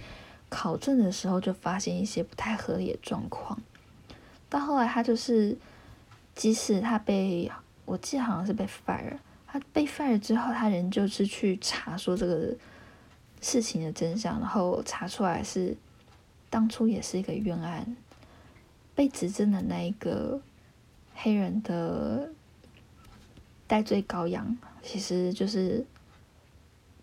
[0.50, 3.62] 考证的时候就发现一些不太合理的状况。
[4.50, 5.56] 到后来他就是。
[6.36, 7.52] 即使他被，
[7.86, 12.56] 我记得好像是被 fire，他被 fire 之后，他仍旧是去查说这个
[13.40, 15.78] 事情的真相，然后查出来是
[16.50, 17.96] 当初也是一个冤案，
[18.96, 20.42] 被指证的那一个
[21.14, 22.32] 黑人的
[23.68, 25.86] 戴罪羔羊，其实就是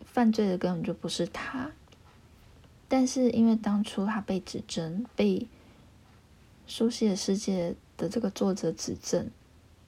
[0.04, 1.70] 犯罪的根本就不是他，
[2.88, 5.46] 但是因为当初他被指证，被
[6.66, 7.76] 熟悉的世界。
[8.00, 9.30] 的这个作者指证，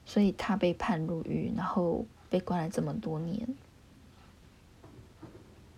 [0.05, 3.49] 所以他被判入狱，然后被关了这么多年。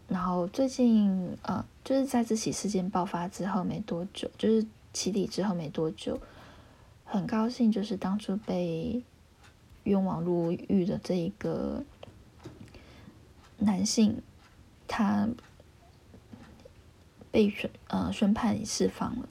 [0.08, 6.20] 然后最近，呃，就是在这起事件爆发之后没多久，就是起底之后没多久，
[7.04, 9.02] 很高兴，就是当初被
[9.84, 11.82] 冤枉入狱的这一个
[13.58, 14.20] 男性，
[14.88, 15.28] 他
[17.30, 19.28] 被宣呃宣判释放了。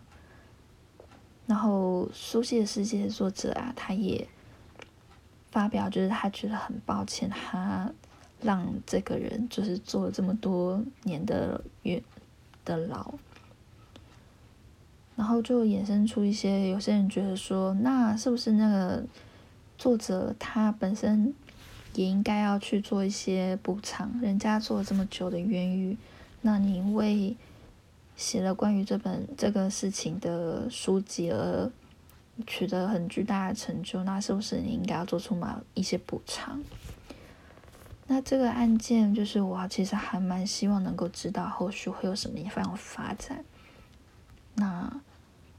[1.53, 4.27] 然后，书写的世界的作者啊，他也
[5.51, 7.91] 发表，就是他觉得很抱歉，他
[8.41, 12.01] 让这个人就是做了这么多年的冤
[12.65, 13.13] 的牢，
[15.15, 19.03] 然后就衍生出一些有些人觉得说，那是不是那个
[19.77, 21.35] 作者他本身
[21.93, 24.19] 也应该要去做一些补偿？
[24.19, 25.95] 人家做了这么久的冤狱，
[26.41, 27.37] 那你为。
[28.15, 31.71] 写了关于这本这个事情的书籍而
[32.47, 36.63] 取得很巨大的成就，那是不是你应该要做出嘛一些补偿？
[38.08, 43.43] 那这个案件就是我其实还蛮希望能够知道后续会有什么样发展。
[44.56, 45.02] 那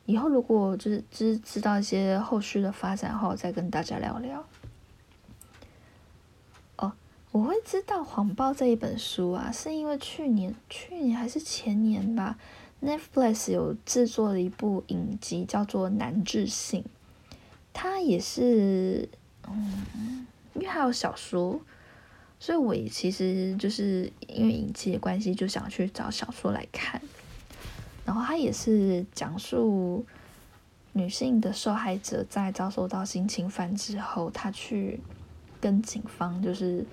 [0.07, 4.45] 以后如果就是知知道一些后续的发展后，再跟大家聊聊。
[7.35, 12.39] 我会知道《谎报》这一本书啊，是因为去年去年还是前年吧。
[12.81, 16.85] Netflix 有制作了一部影集，叫做《难治性》，
[17.73, 19.09] 它也是，
[19.49, 21.61] 嗯，因为还有小说，
[22.39, 27.03] 所以我也其实就是因为影集的关系，就想去找小说来看。
[28.05, 30.07] 然后它也是讲述
[30.93, 35.01] 女性的受害者在遭受到性侵犯之后，她去
[35.61, 36.87] 跟警方就是，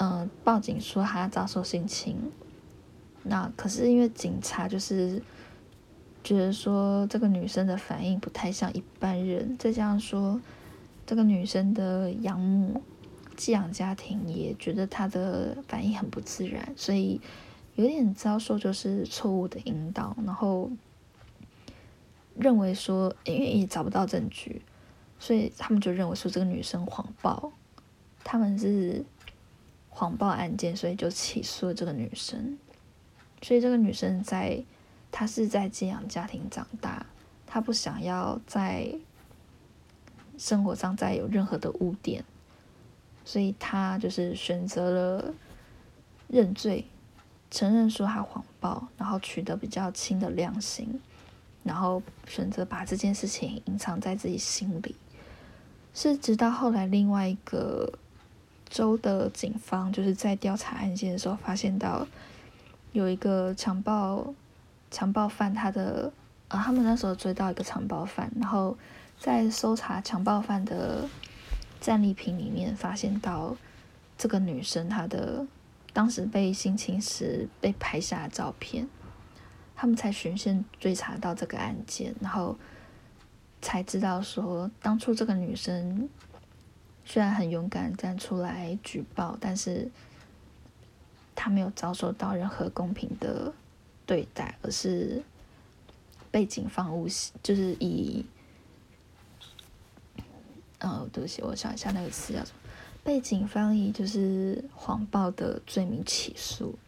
[0.00, 2.16] 嗯，报警说她遭受性侵。
[3.22, 5.22] 那可是因为警察就是
[6.24, 10.40] 觉得说这个女生的反应不太像一般人，再加上说
[11.06, 12.80] 这个女生的养母
[13.36, 17.20] 寄养家庭也觉得她的反应很不自然，所以
[17.74, 20.70] 有点遭受就是错误的引导，然后
[22.38, 24.62] 认为说因为也找不到证据，
[25.18, 27.52] 所以他们就认为说这个女生谎报，
[28.24, 29.04] 他们是
[29.90, 32.58] 谎报案件，所以就起诉了这个女生。
[33.42, 34.64] 所以这个女生在，
[35.12, 37.04] 她是在寄养家庭长大，
[37.46, 38.94] 她不想要在
[40.38, 42.24] 生活上再有任何的污点，
[43.24, 45.34] 所以她就是选择了
[46.28, 46.86] 认罪，
[47.50, 51.00] 承认说她谎报，然后取得比较轻的量刑，
[51.62, 54.94] 然后选择把这件事情隐藏在自己心里，
[55.92, 57.98] 是直到后来另外一个
[58.70, 62.06] 州的警方就是在调查案件的时候发现到。
[62.92, 64.34] 有一个强暴
[64.90, 66.12] 强暴犯，他的
[66.48, 68.76] 啊，他们那时候追到一个强暴犯，然后
[69.16, 71.08] 在搜查强暴犯的
[71.80, 73.56] 战利品里面，发现到
[74.18, 75.46] 这个女生她的
[75.92, 78.88] 当时被性侵时被拍下的照片，
[79.76, 82.58] 他们才循线追查到这个案件，然后
[83.62, 86.08] 才知道说，当初这个女生
[87.10, 89.90] 虽然很勇敢站出来举报，但是。
[91.42, 93.50] 他没有遭受到任何公平的
[94.04, 95.22] 对待，而是
[96.30, 98.26] 被警方诬陷，就是以，
[100.80, 102.58] 呃，对不起，我想一下那个词叫什么？
[103.02, 106.78] 被警方以就是谎报的罪名起诉。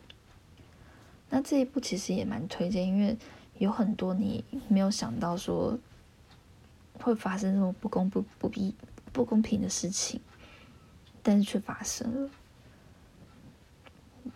[1.30, 3.16] 那这一部其实也蛮推荐，因为
[3.56, 5.78] 有很多你没有想到说
[7.00, 8.74] 会发生这种不公不不必
[9.12, 10.20] 不公平的事情，
[11.22, 12.30] 但是却发生了。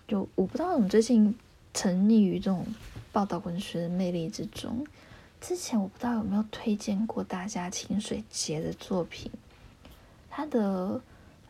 [0.06, 1.34] 就我不知道，我们最近
[1.72, 2.66] 沉溺于这种
[3.12, 4.86] 报道文学的魅力之中。
[5.40, 9.30] 之前我不知道有没有推荐过大家清水节的作品，
[10.30, 11.00] 他的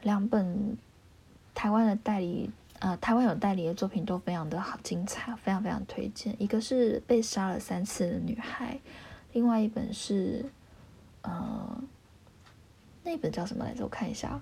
[0.03, 0.77] 两本
[1.55, 2.51] 台湾的代理，
[2.81, 6.35] 呃，台湾有代理的作品都非常的好精彩，非常非常推荐。
[6.43, 8.79] 一个是被杀了三次的女孩，
[9.33, 10.45] 另外一本是，
[11.23, 11.83] 呃，
[13.07, 13.85] 那本叫什么来着？
[13.85, 14.41] 我看一下，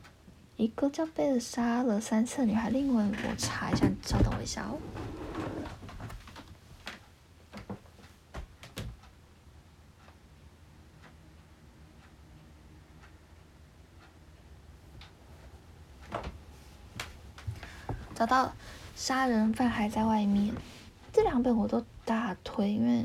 [0.57, 4.79] 一个叫被杀了三次的女孩，另外我查一下，稍等我一下哦。
[18.15, 18.55] 找到
[18.97, 20.55] 杀人犯还在外面，
[21.13, 23.05] 这两本我都大推，因为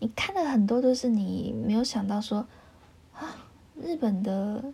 [0.00, 2.46] 你看的很多都是你没有想到说，
[3.82, 4.64] 日本的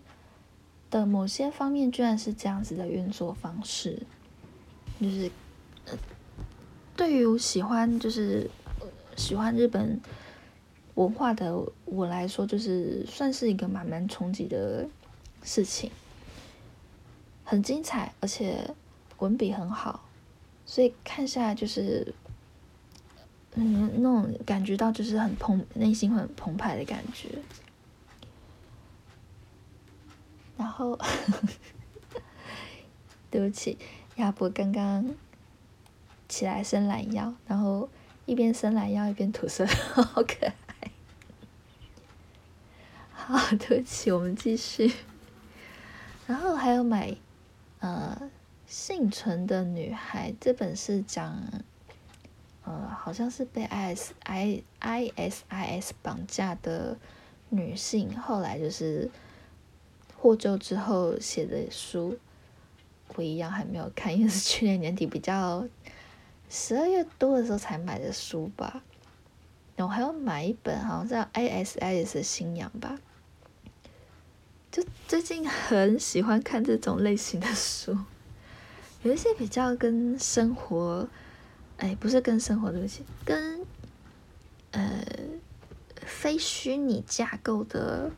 [0.90, 4.02] 的某些方面居然是这样子的运作方式，
[5.00, 5.30] 就是
[6.96, 8.50] 对于喜欢就是
[9.16, 10.00] 喜欢日本
[10.94, 14.88] 文化的我来说，就是算是一个蛮蛮冲击的
[15.42, 15.90] 事情，
[17.44, 18.74] 很精彩，而且。
[19.20, 20.08] 文笔很好，
[20.64, 22.14] 所以看下来就是，
[23.54, 27.28] 嗯，那种感觉到就是很澎，内心很澎湃的感觉。
[30.60, 30.98] 然后，
[33.30, 33.78] 对不起，
[34.16, 35.14] 亚伯刚刚
[36.28, 37.88] 起来伸懒腰，然后
[38.26, 40.90] 一边伸懒腰一边吐舌头，好可爱。
[43.10, 44.92] 好，对不起，我们继续。
[46.26, 47.16] 然后还有买，
[47.80, 48.30] 呃。
[48.66, 51.42] 幸存的女孩这本是讲，
[52.62, 56.96] 呃，好像是被 I S I I S I S 绑架的
[57.48, 59.10] 女性，后来就是
[60.20, 62.18] 获救之后写的书，
[63.14, 65.66] 我一样还没有看， 因为是去年年底比较
[66.50, 68.82] 十二月多的时候才买的书吧。
[69.76, 72.98] 然后还要买一本，好像叫 I S I S 新娘吧。
[74.70, 77.96] 就最近很喜欢看这种类型的书。
[79.02, 81.08] 有一些比较跟生活，
[81.78, 83.64] 哎，不是跟生活，对不起，跟
[84.72, 85.02] 呃
[85.96, 88.10] 非虚拟架构的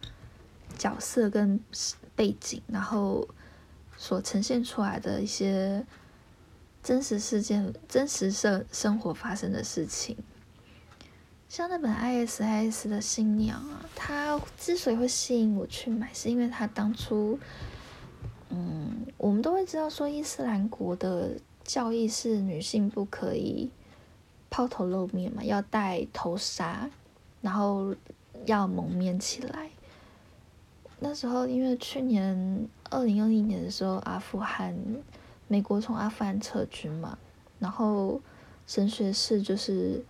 [0.73, 1.61] 角色跟
[2.17, 3.29] 背景，然后
[3.97, 5.87] 所呈现出来的一些
[6.83, 10.17] 真实事件、真实生生活发生的事情，
[11.49, 17.39] 像那本 ISIS 的新娘啊，它之所以会吸引我去买，是因为它当初。
[18.55, 23.71] 嗯，我们都会知道说伊斯兰国的教义是女性不可以
[24.51, 26.91] 抛头露面嘛，要戴头纱，
[27.41, 27.97] 然后
[28.45, 29.71] 要蒙面起来。
[31.03, 34.75] 那时候因为去年二零二一年的时候，阿富汗
[35.49, 37.19] 美国从阿富汗撤军嘛，
[37.59, 38.21] 然后
[38.67, 40.05] 神学士就是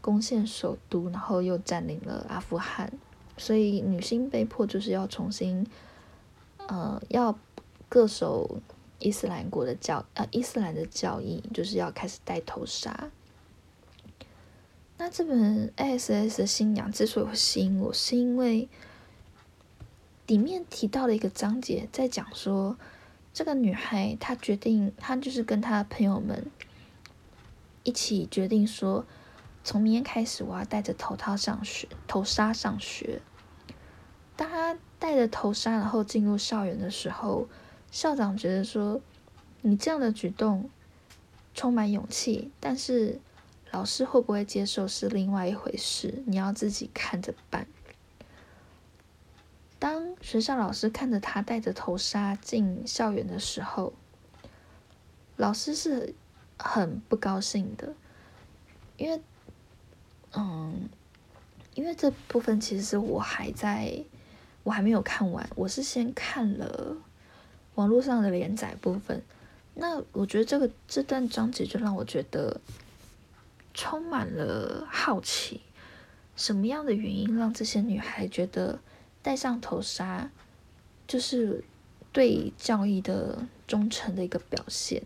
[0.00, 2.90] 攻陷首都，然后又占领了阿富汗，
[3.36, 5.66] 所以女性被迫就是要重新，
[6.68, 7.38] 呃，要。
[7.90, 8.60] 各守
[8.98, 13.10] 伊斯兰国的教呃伊斯兰的教义就是要开始戴头纱。
[14.98, 18.68] 那这本 S.S 的新娘之所以会吸引我，是因为
[20.28, 22.76] 里面提到了一个章节在讲说，
[23.34, 26.46] 这个女孩她决定，她就是跟她的朋友们
[27.82, 29.04] 一起决定说，
[29.64, 33.20] 从明天开始我要戴着头套上学，头纱上学。
[34.36, 37.48] 当她戴着头纱然后进入校园的时候。
[37.90, 39.00] 校长觉得说，
[39.62, 40.68] 你这样的举动
[41.54, 43.18] 充满勇气，但是
[43.70, 47.66] 老师会不会接受是另外一回事，你要自己看着办。
[49.78, 53.92] 当学校老师看着他戴着头纱进校园的时候，
[55.36, 56.14] 老师是
[56.58, 57.94] 很不高兴的，
[58.96, 59.20] 因为，
[60.32, 60.88] 嗯，
[61.74, 64.04] 因为这部分其实我还在，
[64.64, 66.96] 我还没有看完，我是先看了。
[67.76, 69.22] 网络上的连载部分，
[69.74, 72.60] 那我觉得这个这段章节就让我觉得
[73.72, 75.60] 充满了好奇，
[76.34, 78.80] 什么样的原因让这些女孩觉得
[79.22, 80.30] 戴上头纱
[81.06, 81.64] 就是
[82.12, 85.02] 对教义的忠诚的一个表现？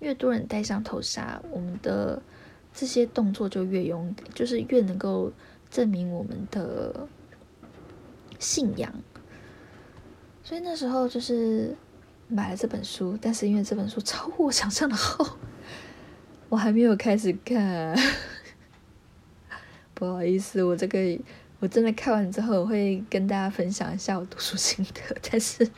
[0.00, 2.22] 越多人戴上头纱，我们的
[2.72, 5.32] 这些动作就越勇敢，就是越能够
[5.70, 7.08] 证明我们的
[8.38, 8.92] 信仰。
[10.42, 11.76] 所以那时候就是。
[12.26, 15.36] 买了这本书，但是因为这本书超乎我想象的厚，
[16.48, 17.94] 我还没有开始看。
[19.92, 20.98] 不好意思，我这个
[21.60, 25.16] 我真的看完之后，我会跟大家分享一下我读书心得。
[25.30, 25.70] 但是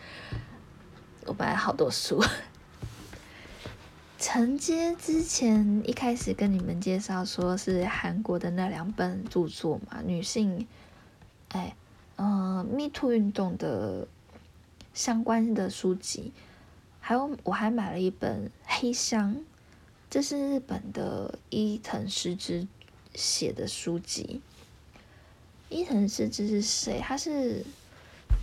[1.26, 2.20] 我买了好多书，
[4.18, 10.66] 承接之前一开始跟你们介绍说是韩国的那两本著作嘛，女性，
[11.50, 11.76] 哎，
[12.16, 14.08] 嗯，Me Too 运动的
[14.92, 16.32] 相关的书籍，
[17.00, 19.36] 还有我还买了一本《黑箱》，
[20.10, 22.66] 这是日本的伊藤诗织
[23.14, 24.40] 写的书籍。
[25.68, 27.00] 伊藤诗织是谁？
[27.00, 27.64] 他是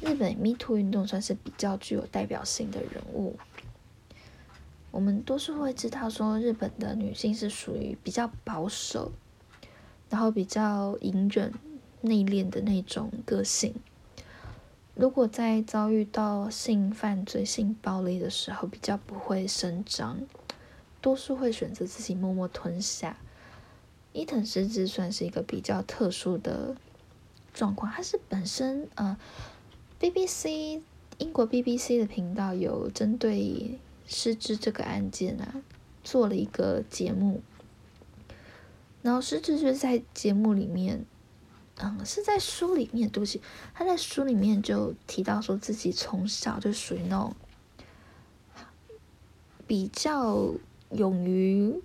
[0.01, 3.37] 日本 Me Too 运动算是比较具有代表性的人物。
[4.91, 9.11] 我们多数会知道说，日本的女性是属于比较保守，
[10.09, 11.53] 然后比较隐忍、
[12.01, 13.73] 内敛的那种个性。
[14.93, 20.19] 如果在遭遇到性犯罪、性暴力的时候，比较不会声张，
[21.01, 23.17] 多数会选择自己默默吞下。
[24.11, 26.75] 伊藤诗织算是一个比较特殊的
[27.53, 29.17] 状况，他是本身呃
[29.99, 30.81] ，BBC
[31.19, 33.79] 英国 BBC 的频道有针对。
[34.05, 35.63] 失智这个案件啊，
[36.03, 37.41] 做了一个节目，
[39.01, 41.05] 然后失智就是在节目里面，
[41.77, 43.41] 嗯，是在书里面，对不起，
[43.73, 47.33] 他在书里面就提到说自己从小就属于那种
[49.65, 50.53] 比较
[50.91, 51.81] 勇于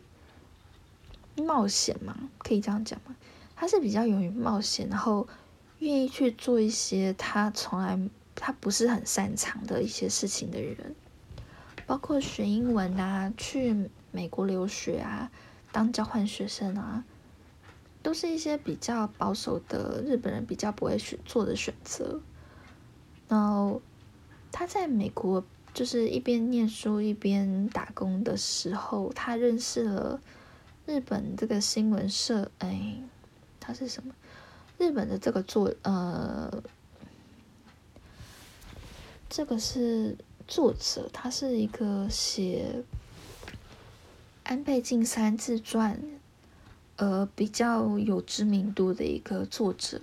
[1.37, 3.15] 冒险嘛，可以这样讲吗？
[3.55, 5.27] 他是比较勇于冒险，然后
[5.79, 7.99] 愿意去做一些他从来
[8.35, 10.95] 他不是很擅长的一些事情的人。
[11.87, 15.31] 包括学英文啊，去美国留学啊，
[15.73, 17.05] 当交换学生啊，
[18.03, 22.21] 都是一些比较保守的日本人比较不会去做的选择。
[23.27, 23.81] 然后
[24.53, 30.21] 他在美国就是一边念书一边打工的时候，他认识了
[30.85, 32.97] 日本这个新闻社，哎，
[33.59, 34.15] 他是什么？
[34.79, 36.63] 日本的这个作呃，
[39.29, 40.17] 这个是。
[40.51, 42.83] 作者他是一个写
[44.45, 46.01] 安倍晋三自传，
[46.97, 50.01] 呃，比较有知名度的一个作者。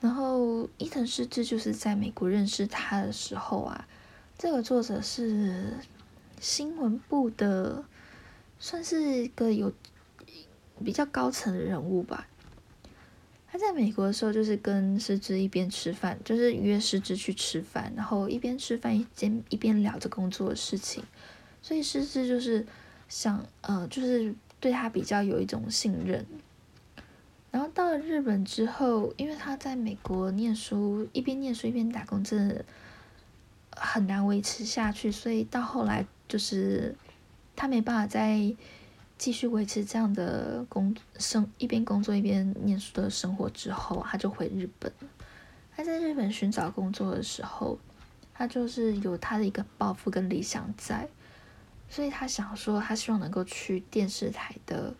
[0.00, 3.86] 然后伊藤诗织就是在美国认识他的时候啊，
[4.38, 5.74] 这个作者是
[6.40, 7.84] 新闻部的，
[8.58, 9.70] 算是一个有
[10.82, 12.26] 比较高层的人物吧。
[13.52, 21.02] 他在美国的时候，就是跟狮子一边吃饭，就是约狮子去吃饭，然后一边吃饭一边一边聊着工作的事情，
[21.60, 22.64] 所以狮子就是
[23.08, 26.24] 想呃，就是对他比较有一种信任。
[27.50, 32.64] 然后到了日本之后，因为他在美国念书，一边念书一边打工，真的
[33.72, 36.94] 很难维持下去，所以到后来就是
[37.56, 38.54] 他没办法在。
[39.20, 44.90] 继续维持这样的工生一边工作一边念书的生活之后，他就回日本。
[45.76, 47.78] 他在日本寻找工作的时候，
[48.32, 51.06] 他就是有他的一个抱负跟理想在，
[51.90, 54.94] 所以他想说，他希望能够去电视台的，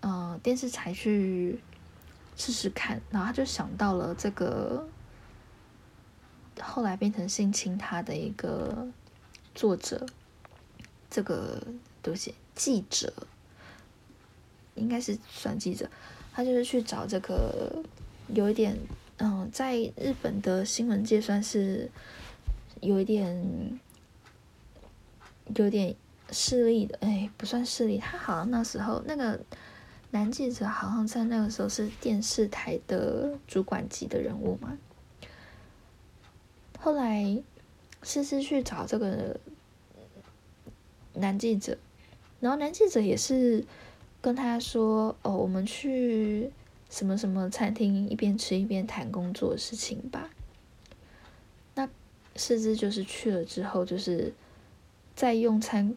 [0.00, 1.60] 嗯，电视台去
[2.38, 2.98] 试试看。
[3.10, 4.88] 然后他就想到了这个，
[6.62, 8.88] 后来变成性侵他的一个
[9.54, 10.06] 作者，
[11.10, 11.62] 这个
[12.00, 13.12] 不起，记者。
[14.74, 15.88] 应该是算记者，
[16.32, 17.82] 他就是去找这个
[18.28, 18.76] 有一点，
[19.18, 21.88] 嗯，在日本的新闻界算是
[22.80, 23.78] 有一点
[25.54, 25.94] 有点
[26.30, 29.38] 势力的，哎，不算势力，他好像那时候那个
[30.10, 34.76] 男记者好像在那个时候是电视台的主管级的人物嘛。
[36.80, 37.40] 后来
[38.02, 39.38] 思思去找这个
[41.14, 41.78] 男记者，
[42.40, 43.64] 然后男记者也是。
[44.24, 46.50] 跟他说：“哦，我们去
[46.88, 50.30] 什么什么餐厅，一边吃一边谈工作的事情吧。”
[51.76, 51.86] 那
[52.34, 54.32] 四肢就是去了之后，就是
[55.14, 55.94] 在用餐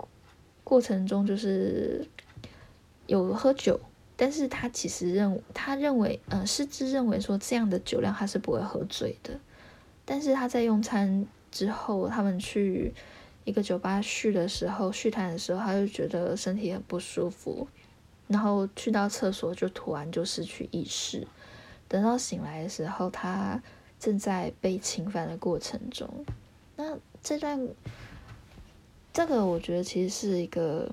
[0.65, 2.05] 过程中就是
[3.05, 3.79] 有喝酒，
[4.17, 9.39] 但是他其实认他认为，呃，四肢认为说这样的酒量他是不会喝醉的，
[10.03, 12.93] 但是他在用餐之后，他们去
[13.45, 17.65] 一个酒吧续的时候，续谈的时候，他就觉得身体很不舒服。
[18.27, 21.27] 然后去到厕所，就突然就失去意识。
[21.87, 23.61] 等到醒来的时候，他
[23.99, 26.25] 正在被侵犯的过程中。
[26.75, 27.67] 那这段，
[29.13, 30.91] 这个我觉得其实是一个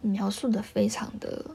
[0.00, 1.50] 描述的非常的，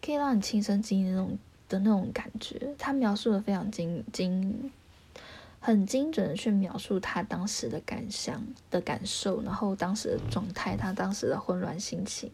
[0.00, 1.36] 可以让你亲身经历那种
[1.68, 2.74] 的那种感觉。
[2.78, 4.70] 他描述的非常精精，
[5.60, 12.30] 很精准的去描述他当时的感想的感受，然后当时的状态，他当时的混乱心情。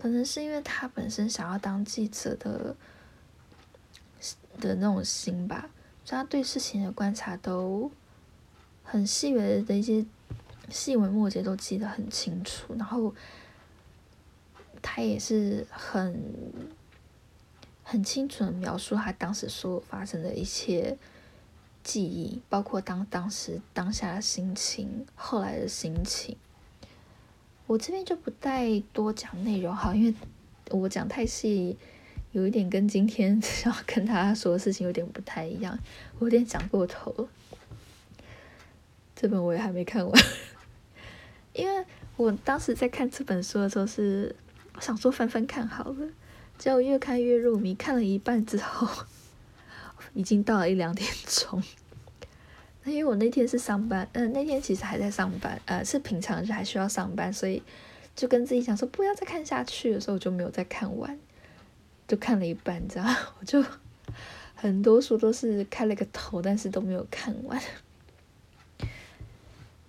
[0.00, 2.76] 可能是因为他本身想要当记者的
[4.60, 5.68] 的那种心吧，
[6.04, 7.90] 所以他对事情的观察都
[8.84, 10.06] 很细微的一些
[10.70, 13.12] 细微末节都记得很清楚，然后
[14.80, 16.22] 他也是很
[17.82, 20.96] 很清楚的描述他当时所发生的一切
[21.82, 26.36] 记忆，包括当当时当下的心情，后来的心情。
[27.68, 30.14] 我这边就不再多讲内容哈，因为
[30.70, 31.76] 我讲太细，
[32.32, 35.78] 有一点跟今天 想要跟大家说的事情有点不太一样，
[36.18, 37.28] 我有点讲过头了。
[39.14, 40.24] 这本我也还没看完。
[41.52, 41.84] 因为
[42.16, 44.34] 我当时在看这本书的时候，是
[44.80, 46.08] 想说翻翻看好了，
[46.56, 49.04] 结果越看越入迷，看了一半之后，
[50.14, 51.62] 已经到了一两点钟。
[52.90, 57.62] 因为我那天是上班，嗯，那天其实还在上班，呃，是平常日还需要上班，所以
[58.16, 61.18] 就跟自己讲说不要再看下去的时候，我就没有再看完，
[62.06, 63.64] 就看了一半，这样 我就
[64.54, 67.60] 很多书都是开了个头，但是都没有看完。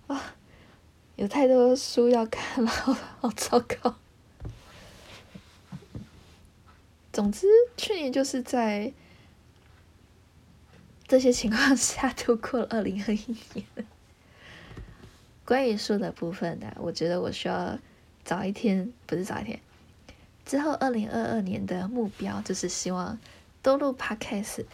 [0.06, 0.34] 啊。
[1.16, 2.70] 有太多书要看了，
[3.20, 3.94] 好糟糕。
[7.12, 7.46] 总之，
[7.76, 8.90] 去年就是在
[11.10, 13.66] 这些情况下度过了二零二一年。
[15.44, 17.76] 关于书的部分呢，我觉得我需要
[18.24, 19.58] 早一天，不是早一天，
[20.46, 23.18] 之后二零二二年的目标就是希望
[23.60, 24.66] 多录 podcast，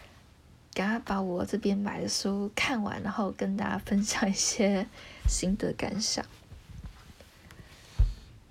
[0.75, 4.87] 赶快把我这边买的书看完，然后跟大家分享一些
[5.27, 6.23] 心得感想。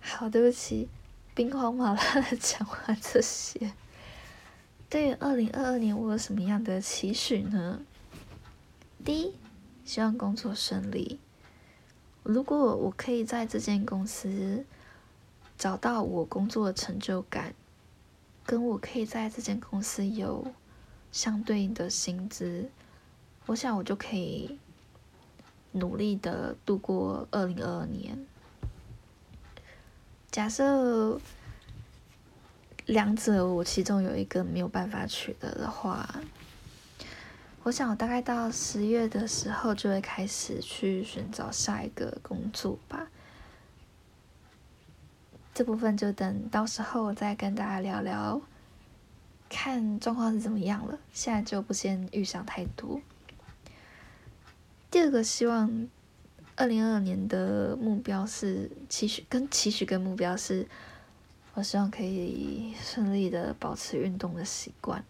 [0.02, 0.90] 好，对不起，
[1.36, 3.74] 兵荒马乱的讲完这些。
[4.96, 7.82] 对于二零二二年，我有什么样的期许呢？
[9.04, 9.34] 第一，
[9.84, 11.20] 希望工作顺利。
[12.24, 14.64] 如果我可以在这间公司
[15.58, 17.54] 找到我工作的成就感，
[18.46, 20.54] 跟我可以在这间公司有
[21.12, 22.70] 相对应的薪资，
[23.48, 24.58] 我想我就可以
[25.74, 28.26] 努力的度过二零二二年。
[30.32, 31.20] 假设
[32.86, 36.22] 两者我其中有一个没有办法取得的话，
[37.64, 43.08] 我想我大概到十月的时候就会开始去寻找下一个工作吧。
[45.54, 48.42] 这部分就等到时候再跟大家聊聊，
[49.50, 51.00] 看状况是怎么样了。
[51.12, 53.02] 现在就不先预想太多。
[54.92, 55.88] 第二个希望。
[56.58, 60.66] 二零二二年的目标是期许，跟期许跟目标是，
[61.56, 65.04] 我希望可以顺利的保持运动的习惯。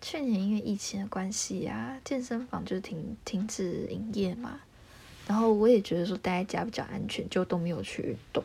[0.00, 4.60] 去年因为疫情的关系呀，健身房就停停止营业嘛，
[5.26, 8.44] 然后我也觉得说待在家比较安全，就都没有去运动。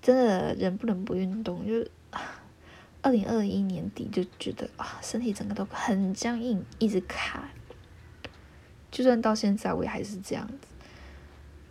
[0.00, 1.84] 真的人不能不运动，就
[3.02, 7.50] 二零二一年底就觉得啊，身体整个都很僵硬，一直卡。
[8.92, 10.71] 就算到现在，我也还是这样子。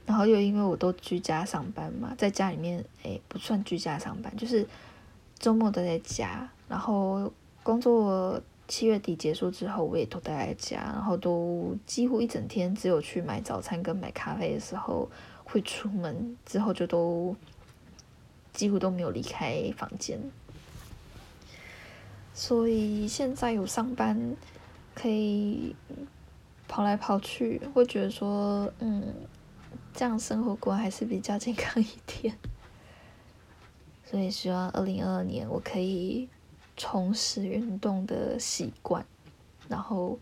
[0.06, 4.68] 然后又因为我都居家上班嘛，在家里面，诶，不算居家上班，就是
[5.38, 6.50] 周末都在家。
[6.68, 7.32] 然后
[7.64, 15.10] 工作七月底结束之后，我也都待在家，然后都几乎一整天，只有去买早餐跟买咖啡的时候
[15.44, 17.36] 会出门，之后就都
[18.54, 20.20] 几乎都没有离开房间。
[22.34, 24.36] 所以现在有上班
[24.94, 25.76] 可以。
[26.68, 29.04] 跑来跑去，会觉得说，嗯，
[29.94, 32.38] 这样生活过还是比较健康一点。
[34.06, 36.28] 所以希望二零二二年我可以
[36.76, 39.06] 重拾运动的习惯，
[39.68, 40.20] 然后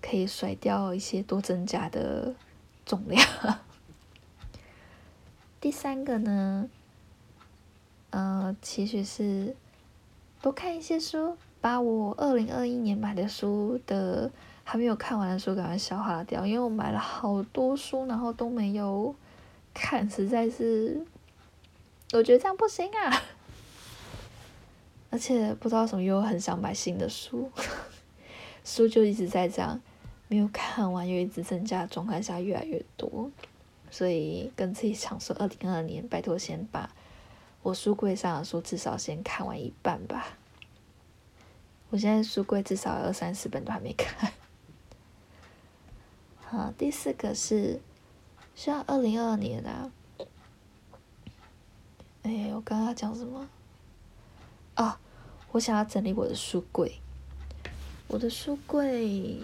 [0.00, 2.34] 可以甩掉一些多增加的
[2.84, 3.24] 重量。
[5.60, 6.68] 第三个呢，
[8.10, 9.54] 呃，其实是
[10.40, 14.30] 多看一些书，把我二零二一年买的书的。
[14.70, 16.46] 还没有看完的书，赶快消化掉。
[16.46, 19.12] 因为我买了好多书，然后都没有
[19.74, 21.04] 看，实在是，
[22.12, 23.20] 我觉得这样不行啊。
[25.10, 27.50] 而且不知道什么，又很想买新的书，
[28.64, 29.80] 书就一直在这样
[30.28, 33.28] 没有看完，又一直增加状态下越来越多。
[33.90, 36.88] 所以跟自己讲说，二零二二年拜托先把
[37.62, 40.28] 我书柜上的书至少先看完一半吧。
[41.88, 44.32] 我现在书柜至少二三十本都还没看。
[46.50, 47.80] 好，第四个是，
[48.56, 49.92] 希望二零二二年啊，
[52.24, 53.48] 哎，我刚刚讲什么？
[54.74, 54.98] 啊，
[55.52, 56.98] 我想要整理我的书柜。
[58.08, 59.38] 我的书柜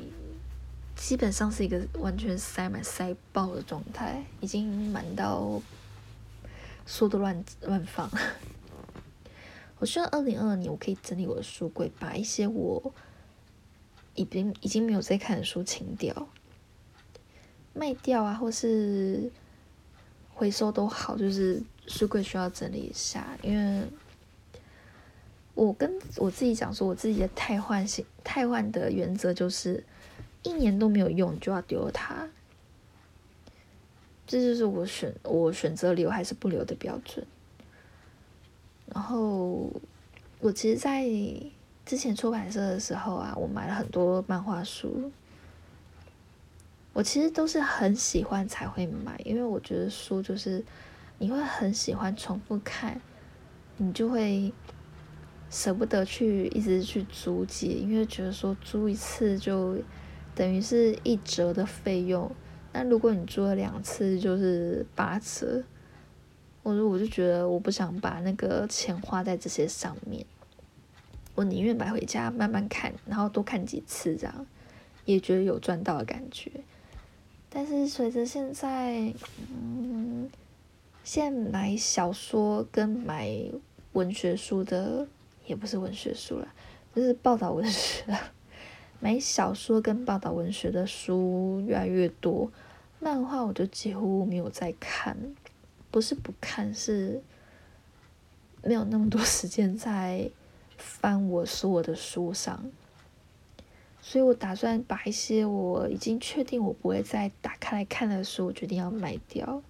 [0.96, 5.62] 基本上是一个完全塞满塞爆的状态，已经满到
[6.86, 8.10] 书都乱乱放。
[9.78, 12.92] 我希望二零二二年我可以整理我的书柜，把一些我
[14.16, 16.26] 已经已经没有在看的书清掉。
[17.76, 19.30] 卖掉啊，或是
[20.32, 23.86] 回收都好，就是书柜需要整理一下，因为
[25.54, 29.84] 我跟我自己讲说，我自己的汰换性汰换的原则就是
[30.42, 32.28] 一年都没有用就要丢它，
[34.26, 37.26] 这就是我选我选择留还是不留的标准。
[38.86, 39.70] 然后
[40.40, 41.04] 我其实，在
[41.84, 45.12] 之前出版社的时候啊，我买了很多漫画书。
[46.96, 50.64] 我其实都是很喜欢才会买，因为我觉得书就是
[51.18, 52.98] 你会很喜欢重复看，
[53.76, 54.50] 你就会
[55.50, 59.76] 舍不得去一直去租借，因为觉得说租一次就
[60.34, 62.34] 等于是一折的费用，
[62.72, 65.62] 那如果你租了两次就是八折，
[66.62, 70.24] 我说我就觉得我不想把那个钱花在这些上面，
[71.34, 74.46] 我宁愿买回家慢慢看，然后多看几次这样，
[75.04, 76.50] 也觉得有赚到的感觉。
[77.48, 79.12] 但是随着现在，
[79.50, 80.30] 嗯，
[81.02, 83.30] 现在买小说跟买
[83.92, 85.06] 文学书的，
[85.46, 86.48] 也不是文学书了，
[86.94, 88.04] 就是报道文学。
[88.98, 92.50] 买小说跟报道文学的书越来越多，
[92.98, 95.16] 漫画我就几乎没有在看，
[95.90, 97.22] 不是不看，是
[98.62, 100.30] 没有那么多时间在
[100.78, 102.64] 翻我所有的书上。
[104.08, 109.60] 所以我打算把一些我已经确定我不会再打开来看的书，我决定要卖掉。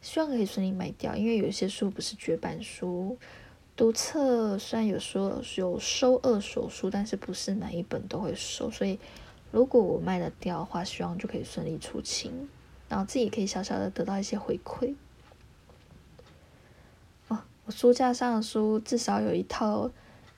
[0.00, 3.18] 希望可以顺利卖掉，因为有些书不是绝版书。
[3.76, 8.70] 读册虽然有说有收二手书，但是不是哪一本都会收。
[8.70, 8.98] 所以
[9.52, 12.48] 如果我卖得掉的话，希望就可以顺利出清，
[12.88, 14.94] 然后自己可以小小的得到一些回馈。
[17.28, 19.90] 哦，我书架上的书至少有一套。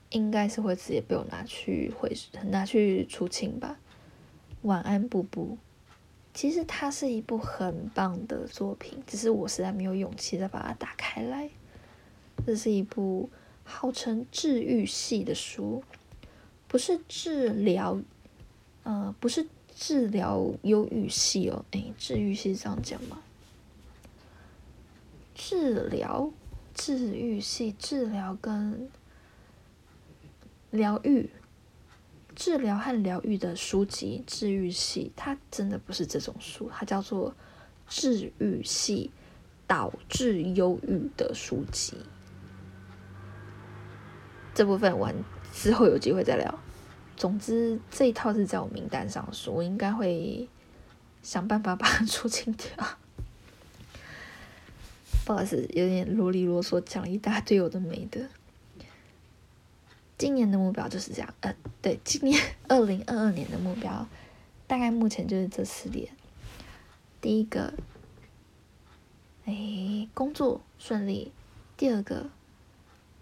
[0.09, 2.11] 应该是会直接被我拿去回
[2.45, 3.77] 拿去出清吧。
[4.63, 5.57] 晚安，布布。
[6.33, 11.49] 其实它是一部很棒的作品，只是我实在没有勇气再把它打开来。
[12.45, 13.29] 这是一部
[13.63, 15.83] 号称治愈系的书，
[16.67, 18.01] 不是治疗，
[18.83, 21.65] 呃，不是治疗忧郁系哦。
[21.71, 23.19] 诶，治愈系这样讲吗？
[25.35, 26.31] 治疗，
[26.73, 28.89] 治愈系，治疗跟。
[30.71, 31.29] 疗愈、
[32.35, 37.33] 治疗和疗愈的书籍，治愈系，它真的不是这种书，它叫做
[37.87, 39.11] 治愈系
[39.67, 41.97] 导致忧郁的书籍。
[44.53, 45.11] 这部分我
[45.53, 46.59] 之后有机会再聊。
[47.15, 50.47] 总之，这一套是在我名单上书，我应该会
[51.21, 52.69] 想办法把它 出清掉。
[55.25, 58.29] 不好意思，有点啰里啰嗦，讲了一大堆有的没的。
[60.19, 64.05] 今年的目标就是这样，呃，对，今年 二零二二年的目标，
[64.67, 66.11] 大概目前就是这四点。
[67.21, 67.73] 第一个，
[69.45, 71.31] 哎，工作顺利；
[71.77, 72.29] 第二个，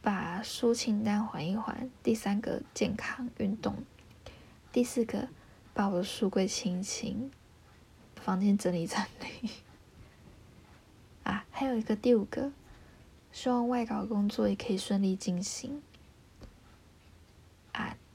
[0.02, 3.76] 把书清单还一还；第三个，健康运动；
[4.72, 5.28] 第四个，
[5.76, 7.30] 把我的书柜清清，
[8.16, 9.52] 房间整理整理。
[11.22, 12.52] 啊，还有一个第五个，
[13.32, 15.84] 希望外稿工作也可以顺利进行。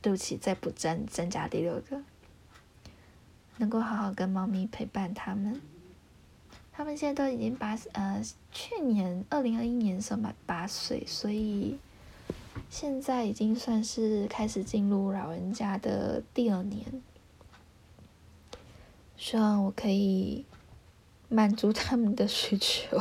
[0.02, 2.02] 对不起，再补增增加第六个，
[3.58, 5.62] 能够好好跟猫咪陪伴它们。
[6.72, 11.78] 它们现在都已经八呃，去年二零二一年的时候满八岁，所以
[12.68, 16.84] 现在已经算是开始进入老人家的第二年。
[19.16, 20.44] 希望我可以
[21.28, 23.00] 满足他们的需求，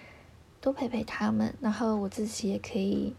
[0.60, 3.14] 多陪陪他们，然后我自己也可以。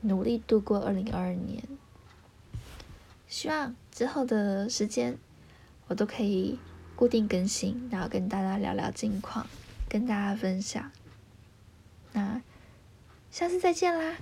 [0.00, 1.62] 努力度过二零二二年，
[3.26, 5.18] 希望之后的时间
[5.88, 6.58] 我都可以
[6.94, 9.46] 固定更新，然后跟大家聊聊近况，
[9.88, 10.90] 跟大家分享。
[12.12, 12.40] 那
[13.30, 14.16] 下次再见啦！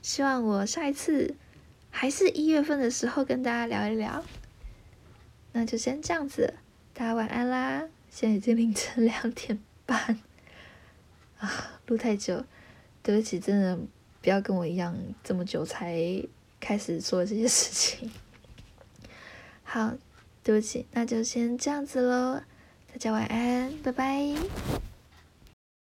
[0.00, 1.36] 希望我下一次
[1.90, 4.24] 还是一月份的时候跟大家聊一聊。
[5.52, 6.54] 那就先这样子，
[6.92, 7.88] 大家晚安啦！
[8.10, 10.18] 现在已经凌晨两点半
[11.38, 12.44] 啊，录太久，
[13.02, 13.78] 对不起，真的。
[14.24, 15.94] 不要跟我一样这么久才
[16.58, 18.10] 开始做这些事情。
[19.62, 19.92] 好，
[20.42, 22.40] 对不起，那就先这样子喽，
[22.90, 24.34] 大家晚安，拜拜。